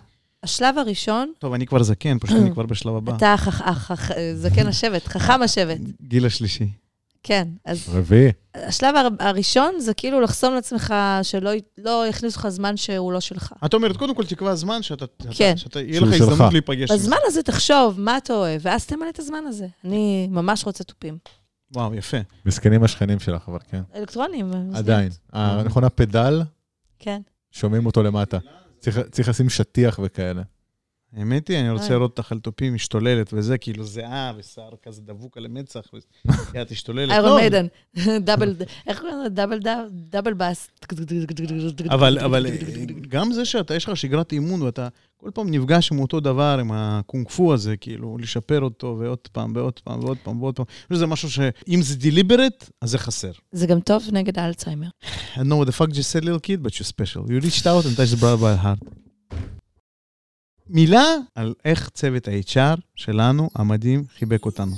[0.44, 3.16] השלב הראשון, טוב, אני כבר זקן, פשוט אני כבר בשלב הבא.
[3.16, 3.50] אתה חכ-
[3.92, 5.78] חכ- זקן השבט, חכם השבט.
[6.02, 6.68] גיל השלישי.
[7.24, 8.32] כן, אז רביעי.
[8.56, 13.54] השלב הר- הראשון זה כאילו לחסום לעצמך שלא לא יכניסו לך זמן שהוא לא שלך.
[13.66, 15.58] את אומרת, קודם כל תקבע זמן שאתה, כן.
[15.58, 16.14] שאתה, שאתה יהיה לך.
[16.22, 16.92] הזדמנות להיפגש.
[16.92, 19.68] בזמן הזה תחשוב מה אתה אוהב, ואז תמלא את הזמן הזה.
[19.86, 21.18] אני ממש רוצה תופים.
[21.74, 22.18] וואו, יפה.
[22.46, 23.82] מסכנים השכנים שלך, אבל כן.
[23.96, 24.52] אלקטרונים.
[24.74, 25.10] עדיין.
[25.36, 26.42] אה, נכון, הפדל,
[27.00, 27.22] כן.
[27.52, 28.38] שומעים אותו למטה.
[28.80, 30.42] צריך- לשים שטיח וכאלה.
[31.16, 31.90] האמת היא, אני רוצה.
[31.90, 35.82] לראות אותך על תופים משתוללת וזה, כאילו זיעה ושיער כזה דבוק על המצח,
[36.54, 37.12] ויד תשתוללת.
[37.12, 37.68] איירון מיידן,
[38.26, 38.56] דאבל,
[38.88, 39.30] איך קוראים לזה?
[39.30, 40.70] דאבל דאב- דאבל באס.
[41.90, 42.52] אבל, אבל אה,
[43.08, 44.88] גם זה שאתה, יש לך שגרת אימון ואתה
[45.22, 49.54] כל פעם נפגש עם אותו דבר, עם הקונג פו הזה, כאילו, לשפר אותו ועוד פעם
[49.56, 50.66] ועוד פעם ועוד פעם ועוד פעם.
[50.70, 53.32] אני חושב שזה משהו שאם זה deliberate, אז זה חסר.
[53.52, 54.88] זה גם טוב נגד האלצהיימר.
[55.36, 57.32] I know what the fuck you said, little kid, but you're special.
[57.32, 58.96] You reached out and touched the brother by the heart.
[60.68, 61.06] מילה
[61.36, 64.76] על איך צוות ה-HR שלנו, המדהים, חיבק אותנו.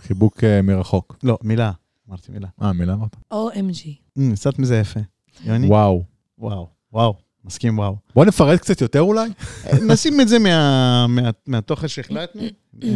[0.00, 1.16] חיבוק אה, מרחוק.
[1.22, 1.72] לא, מילה.
[2.08, 2.48] אמרתי מילה.
[2.62, 3.16] אה, מילה אמרת?
[3.32, 3.88] OMG.
[4.18, 5.00] Mm, קצת מזה יפה.
[5.44, 5.66] יוני?
[5.66, 6.04] וואו.
[6.38, 6.68] וואו.
[6.92, 7.23] וואו.
[7.44, 7.96] מסכים וואו.
[8.14, 9.28] בוא נפרט קצת יותר אולי?
[9.92, 12.42] נשים את זה מה- מה- מהתוכן שהחלטנו.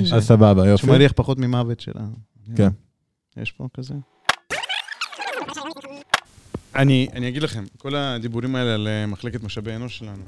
[0.05, 0.87] ש- אז סבבה, יופי.
[0.87, 2.07] שמריח פחות ממוות של ה...
[2.57, 2.69] כן.
[3.37, 3.95] יש פה כזה.
[6.75, 10.23] אני, אני אגיד לכם, כל הדיבורים האלה על אה, מחלקת משאבי אנוש שלנו,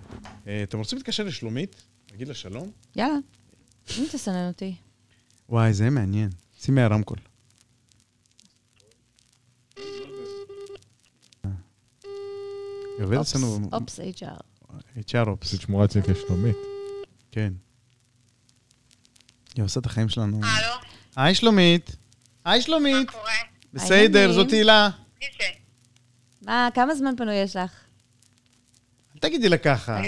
[0.46, 1.82] אה, אתם רוצים להתקשר לשלומית?
[2.12, 2.70] להגיד לה שלום?
[2.96, 3.16] יאללה.
[3.98, 4.74] אם תסנן אותי.
[5.48, 6.28] וואי, זה מעניין.
[6.60, 7.18] שימי הרמקול.
[13.00, 14.24] אופס, אצלנו, אופס, HR.
[14.96, 16.56] HR אופס, פשוט שמורה אצלי כשלומית.
[17.32, 17.52] כן.
[19.54, 20.40] היא עושה את החיים שלנו.
[20.44, 20.74] הלו,
[21.16, 21.96] היי שלומית.
[22.44, 23.10] היי מה שלומית.
[23.10, 23.32] קורה?
[23.72, 24.32] בסדר?
[24.32, 24.88] זאת הילה.
[25.20, 25.44] מי זה?
[26.42, 27.72] מה, כמה זמן פנוי יש לך?
[29.14, 30.00] אל תגידי לה ככה.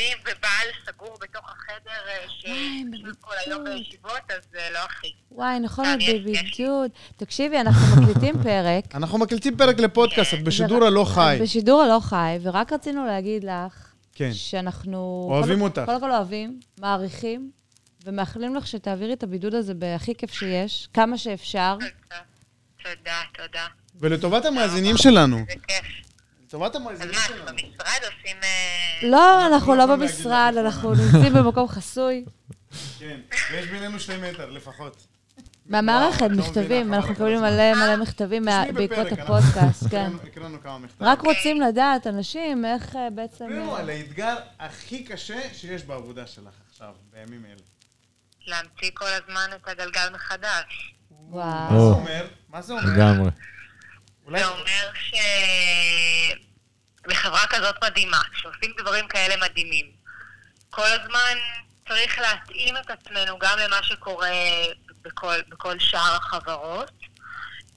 [0.00, 2.90] ילדים ובעל סגור בתוך החדר אה, שיושבים
[3.20, 3.64] כל היום.
[3.64, 5.12] בישיבות, אז אה, לא הכי.
[5.32, 6.90] וואי, נכון, את בבידוד.
[7.16, 8.94] תקשיבי, אנחנו מקליטים פרק.
[8.94, 11.38] אנחנו מקליטים פרק לפודקאסט, את בשידור הלא חי.
[11.40, 14.32] בשידור הלא חי, ורק רצינו להגיד לך כן.
[14.32, 15.28] שאנחנו...
[15.30, 15.82] אוהבים אותך.
[15.84, 17.50] קודם כל אוהבים, מעריכים,
[18.04, 21.76] ומאחלים לך שתעבירי את הבידוד הזה בהכי כיף שיש, כמה שאפשר.
[21.78, 22.20] תודה,
[22.82, 23.66] תודה, תודה.
[24.00, 25.36] ולטובת המאזינים שלנו.
[25.36, 26.09] זה כיף.
[26.50, 27.42] לטובת אז המאזינים מה, שלנו.
[27.44, 28.36] אתם במשרד עושים...
[28.42, 30.54] אה, לא, אנחנו לא לא במשרד.
[30.60, 32.24] אנחנו נמצאים במקום חסוי.
[32.98, 33.20] כן,
[33.52, 35.06] ויש בינינו שני מטר לפחות.
[35.66, 37.50] מהמערכת, לא מכתבים, אנחנו מקבלים הזמן.
[37.56, 40.10] מלא מלא מכתבים מה- בעקבות הפודקאסט, כן.
[40.24, 41.08] הקראנו- כמה מכתבים.
[41.08, 43.46] רק רוצים לדעת, אנשים, איך אה, בעצם...
[43.48, 47.54] תספרו אה, על האתגר הכי קשה שיש בעבודה שלך עכשיו, בימים אלה.
[48.46, 50.94] להמציא כל הזמן את הגלגל מחדש.
[51.10, 51.44] וואו.
[51.44, 51.92] מה זה או.
[51.92, 52.26] אומר?
[52.48, 52.84] מה זה אומר?
[52.96, 53.30] לגמרי.
[54.30, 54.40] אולי...
[54.40, 55.14] זה אומר ש...
[57.08, 59.90] בחברה כזאת מדהימה, שעושים דברים כאלה מדהימים,
[60.70, 61.38] כל הזמן
[61.88, 64.30] צריך להתאים את עצמנו גם למה שקורה
[65.02, 66.90] בכל, בכל שאר החברות,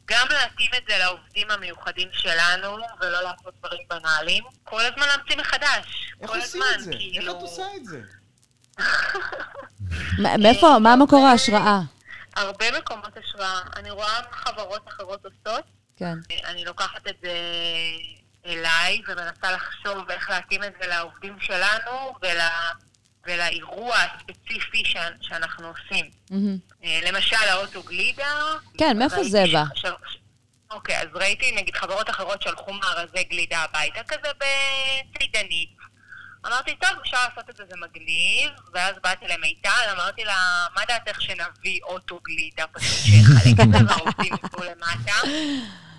[0.06, 6.14] גם להתאים את זה לעובדים המיוחדים שלנו, ולא לעשות דברים בנאליים, כל הזמן להמציא מחדש.
[6.22, 6.91] איך כל עושים הזמן, את זה?
[6.91, 7.38] איך כאילו...
[7.38, 7.99] את עושה את זה?
[10.20, 11.80] מאיפה, מה מקור ההשראה?
[12.36, 13.62] הרבה מקומות השראה.
[13.76, 15.64] אני רואה מה חברות אחרות עושות,
[15.97, 16.17] כן.
[16.45, 17.33] אני לוקחת את זה
[18.45, 22.37] אליי ומנסה לחשוב איך להתאים את זה לעובדים שלנו ול...
[23.27, 24.97] ולאירוע הספציפי ש...
[25.21, 26.05] שאנחנו עושים.
[26.83, 28.41] אה, למשל, האוטו גלידה.
[28.77, 29.63] כן, מאיפה זה בא?
[29.75, 29.85] ש...
[30.71, 35.82] אוקיי, אז ראיתי נגיד חברות אחרות שלחו מארזי גלידה הביתה, כזה בצידנית.
[36.45, 41.21] אמרתי, טוב, אפשר לעשות את זה, זה מגניב, ואז באתי למיטל, אמרתי לה, מה דעתך
[41.21, 45.27] שנביא אוטו גלידה פשוט שיחלק את זה, והעובדים ירדו למטה,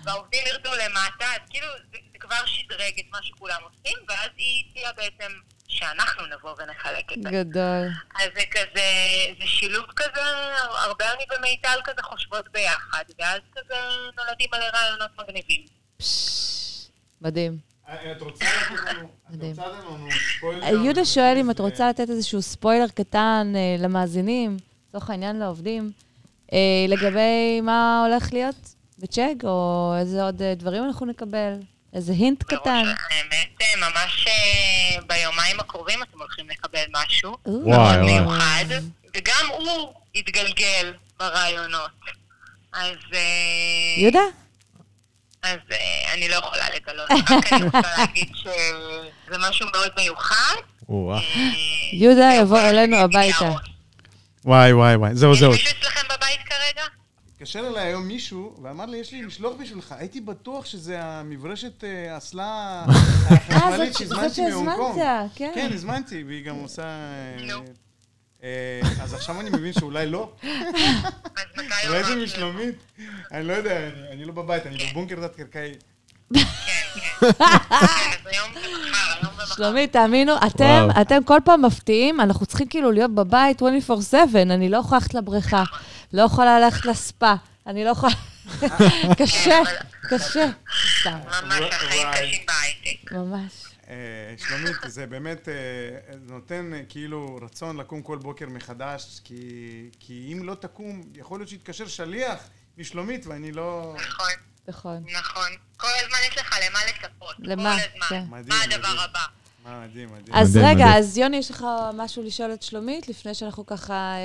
[0.03, 4.63] והעובדים ירדו למטה, אז כאילו זה, זה כבר שדרג את מה שכולם עושים, ואז היא
[4.71, 5.31] הציעה בעצם
[5.67, 7.29] שאנחנו נבוא ונחלק את זה.
[7.29, 7.87] גדול.
[8.15, 8.87] אז זה כזה,
[9.39, 10.21] זה שילוב כזה,
[10.57, 13.75] הרבה אני ומיטל כזה חושבות ביחד, ואז כזה
[14.17, 15.65] נולדים מלא רעיונות מגניבים.
[17.21, 17.74] מדהים.
[17.93, 19.07] את רוצה לתת לנו...
[19.29, 19.43] את.
[19.43, 20.07] רוצה לתת לנו
[20.37, 20.63] ספוילר?
[20.63, 24.57] אה, יהודה שואל אם את רוצה לתת איזשהו ספוילר קטן אה, למאזינים,
[24.89, 25.91] לצורך העניין לעובדים,
[26.53, 26.57] אה,
[26.87, 28.55] לגבי מה הולך להיות
[28.99, 31.53] בצ'ק, או איזה עוד אה, דברים אנחנו נקבל,
[31.93, 32.83] איזה הינט קטן.
[33.09, 37.37] האמת, אה, ממש אה, ביומיים הקרובים אתם הולכים לקבל משהו.
[37.45, 38.19] וואי, וואי.
[38.19, 38.65] מיוחד,
[39.15, 41.91] וגם הוא יתגלגל ברעיונות.
[42.73, 42.95] אז...
[43.13, 43.19] אה,
[43.97, 44.44] יהודה?
[45.45, 50.55] אז אה, אני לא יכולה לגלות, רק אני רוצה להגיד שזה משהו מאוד מיוחד.
[50.89, 51.19] אה,
[51.93, 53.51] יהודה יבוא אלינו הביתה.
[54.45, 55.15] וואי, וואי, וואי.
[55.15, 55.51] זהו, יש זהו.
[55.51, 56.83] מישהו אצלכם בבית כרגע?
[57.35, 59.95] התקשר אליי היום מישהו ואמר לי, יש לי משלוח בשבילך.
[59.97, 62.43] הייתי בטוח שזה המברשת אה, אסלה
[62.85, 64.97] אה, החשמלית שהזמנתי זאת מהונג קונג.
[64.97, 65.51] שהזמנת, כן.
[65.55, 66.83] כן, הזמנתי, והיא גם עושה...
[68.45, 70.31] אה, אז עכשיו אני מבין שאולי לא.
[71.87, 72.15] אולי זה?
[72.15, 72.75] משלומית.
[73.31, 73.77] אני לא יודע,
[74.11, 75.71] אני- לא בבית, אני בבונקר תת-קרקעי.
[78.25, 79.55] היום ומחר.
[79.55, 80.87] שלומית, תאמינו, אתם.
[81.01, 85.63] אתם כל פעם מפתיעים, אנחנו צריכים כאילו להיות בבית 24/7, אני לא יכולה ללכת לבריכה,
[86.13, 87.33] לא יכולה ללכת לספה,
[87.67, 88.11] אני לא יכולה...
[89.19, 89.59] קשה,
[90.09, 90.45] קשה.
[91.05, 92.07] ממש, החיים.
[92.11, 93.11] קשים בהייטק.
[93.11, 93.64] ממש.
[93.89, 93.95] אה,
[94.37, 95.53] שלומית, זה באמת אה,
[96.21, 99.35] נותן אה, כאילו רצון לקום כל בוקר מחדש, כי,
[99.99, 103.95] כי אם לא תקום, יכול להיות שיתקשר שליח משלומית ואני לא...
[103.95, 104.31] נכון,
[104.67, 105.03] נכון.
[105.19, 105.49] נכון.
[105.77, 107.35] כל הזמן יש לך למה לצפות.
[107.39, 107.77] למה?
[107.77, 108.07] כל הזמן.
[108.09, 108.23] כן.
[108.29, 108.99] מדהים, מה הדבר מדהים.
[109.09, 109.19] הבא?
[109.65, 110.35] מה, מדהים, מדהים.
[110.35, 110.97] אז מדהים, רגע, מדהים.
[110.97, 114.15] אז יוני, יש לך משהו לשאול את שלומית, לפני שאנחנו ככה...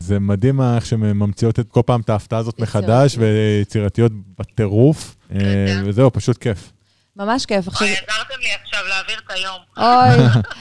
[0.00, 2.60] זה מדהים איך שהן ממציאות את כל פעם את ההפתעה הזאת.
[2.60, 5.16] מחדש, ויצירתיות בטירוף.
[5.86, 6.71] וזהו, פשוט כיף.
[7.16, 7.68] ממש כיף.
[7.68, 7.88] עכשיו...
[7.88, 9.60] אוי, עזרתם לי עכשיו להעביר את היום.
[9.76, 10.42] אוי,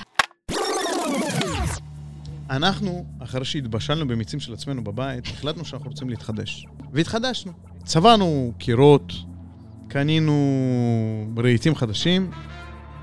[2.49, 6.65] אנחנו, אחרי שהתבשלנו במיצים של עצמנו בבית, החלטנו שאנחנו רוצים להתחדש.
[6.93, 7.51] והתחדשנו.
[7.85, 9.13] צבענו קירות,
[9.87, 10.35] קנינו
[11.37, 12.31] רהיטים חדשים,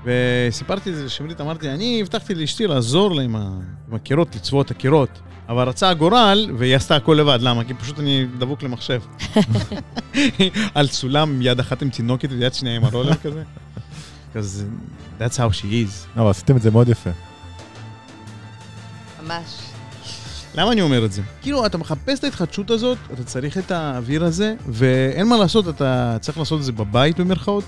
[0.03, 3.39] וסיפרתי את זה לשמרית, אמרתי, אני הבטחתי לאשתי לעזור לה עם, ה...
[3.87, 5.09] עם הקירות, לצבוע את הקירות.
[5.49, 7.39] אבל רצה הגורל, והיא עשתה הכל לבד.
[7.41, 7.63] למה?
[7.63, 9.01] כי פשוט אני דבוק למחשב.
[10.75, 13.43] על סולם, יד אחת עם תינוקת ויד שנייה עם הרולר כזה.
[14.35, 14.65] אז
[15.19, 16.07] that's how she is.
[16.15, 17.09] לא, אבל עשיתם את זה מאוד יפה.
[19.23, 19.69] ממש.
[20.55, 21.21] למה אני אומר את זה?
[21.41, 26.17] כאילו, אתה מחפש את ההתחדשות הזאת, אתה צריך את האוויר הזה, ואין מה לעשות, אתה
[26.21, 27.63] צריך לעשות את זה בבית במרכאות,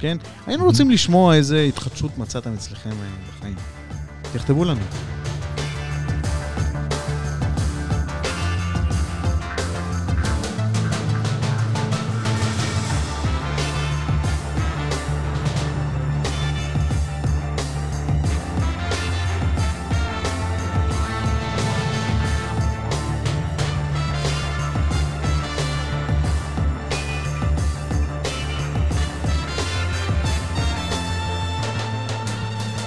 [0.00, 0.16] כן?
[0.46, 3.06] היינו רוצים לשמוע איזה התחדשות מצאתם אצלכם אה,
[3.38, 3.56] בחיים.
[4.32, 4.80] תכתבו לנו.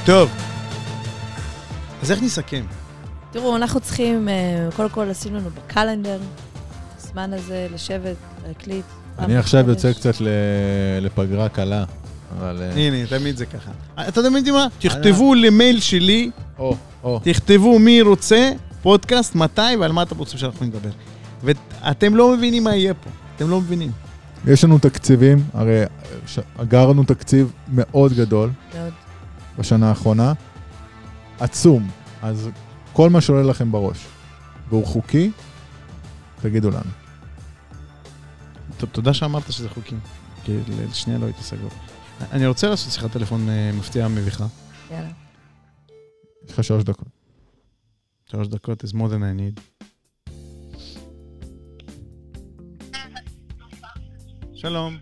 [0.05, 0.29] טוב,
[2.01, 2.65] אז איך נסכם?
[3.31, 4.33] תראו, אנחנו צריכים, אה,
[4.75, 6.19] קודם כל לשים לנו בקלנדר,
[6.97, 8.15] הזמן הזה לשבת,
[8.47, 8.85] להקליט.
[9.19, 9.69] אני עכשיו.
[9.69, 10.27] יוצא קצת ל-
[11.01, 11.83] לפגרה קלה,
[12.39, 12.61] אבל...
[12.61, 13.71] אה, הנה, תמיד זה ככה.
[14.07, 14.67] אתה יודע מה?
[14.79, 17.19] תכתבו למייל שלי, או, או.
[17.23, 18.51] תכתבו מי רוצה,
[18.81, 20.89] פודקאסט, מתי ועל מה אתם רוצים שאנחנו נדבר.
[21.43, 23.91] ואתם לא מבינים מה יהיה פה, אתם לא מבינים.
[24.47, 25.83] יש לנו תקציבים, הרי
[26.57, 28.93] אגרנו תקציב מאוד גדול מאוד.
[29.59, 30.33] בשנה האחרונה,
[31.39, 31.89] עצום.
[32.21, 32.49] אז
[32.93, 34.05] כל מה שעולה לכם בראש,
[34.69, 35.31] והוא חוקי,
[36.41, 36.91] תגידו לנו.
[38.77, 39.95] ת- תודה שאמרת שזה חוקי,
[40.43, 40.57] כי
[40.89, 41.69] לשנייה לא הייתי סגור.
[42.31, 44.45] אני רוצה לעשות שיחת טלפון אה, מפתיעה מביכה.
[44.91, 45.09] יאללה.
[46.45, 47.07] יש לך שלוש דקות.
[48.25, 49.83] שלוש דקות is more than I need.
[54.55, 54.97] שלום.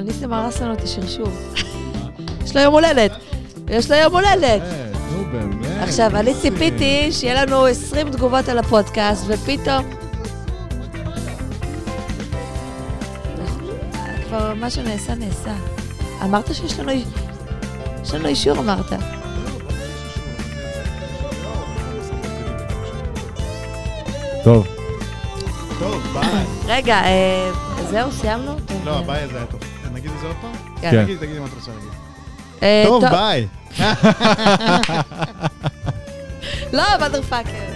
[0.00, 1.28] וואלה, ניסים הרס לנו את השרשור.
[2.44, 3.12] יש לו יום הולדת.
[3.68, 4.62] יש לו יום הולדת.
[4.62, 5.82] אה, נו באמת.
[5.82, 6.34] עכשיו, אני.
[6.34, 9.84] ציפיתי שיהיה לנו 20 תגובות על הפודקאסט, ופתאום...
[14.28, 15.54] כבר מה שנעשה, נעשה.
[16.24, 16.92] אמרת שיש לנו...
[18.02, 18.92] יש לנו אישור, אמרת.
[24.44, 24.66] טוב,
[25.78, 26.44] טוב, ביי.
[26.66, 27.50] רגע, אה,
[27.90, 28.56] זהו, סיימנו?
[28.84, 29.69] לא, ביי זה היה טוב.
[30.20, 30.52] זה עוד פעם?
[30.80, 31.04] כן.
[31.04, 31.90] תגידי, תגידי מה את רוצה להגיד.
[32.62, 33.46] אה, טוב, ביי.
[36.76, 37.69] לא, motherfucker.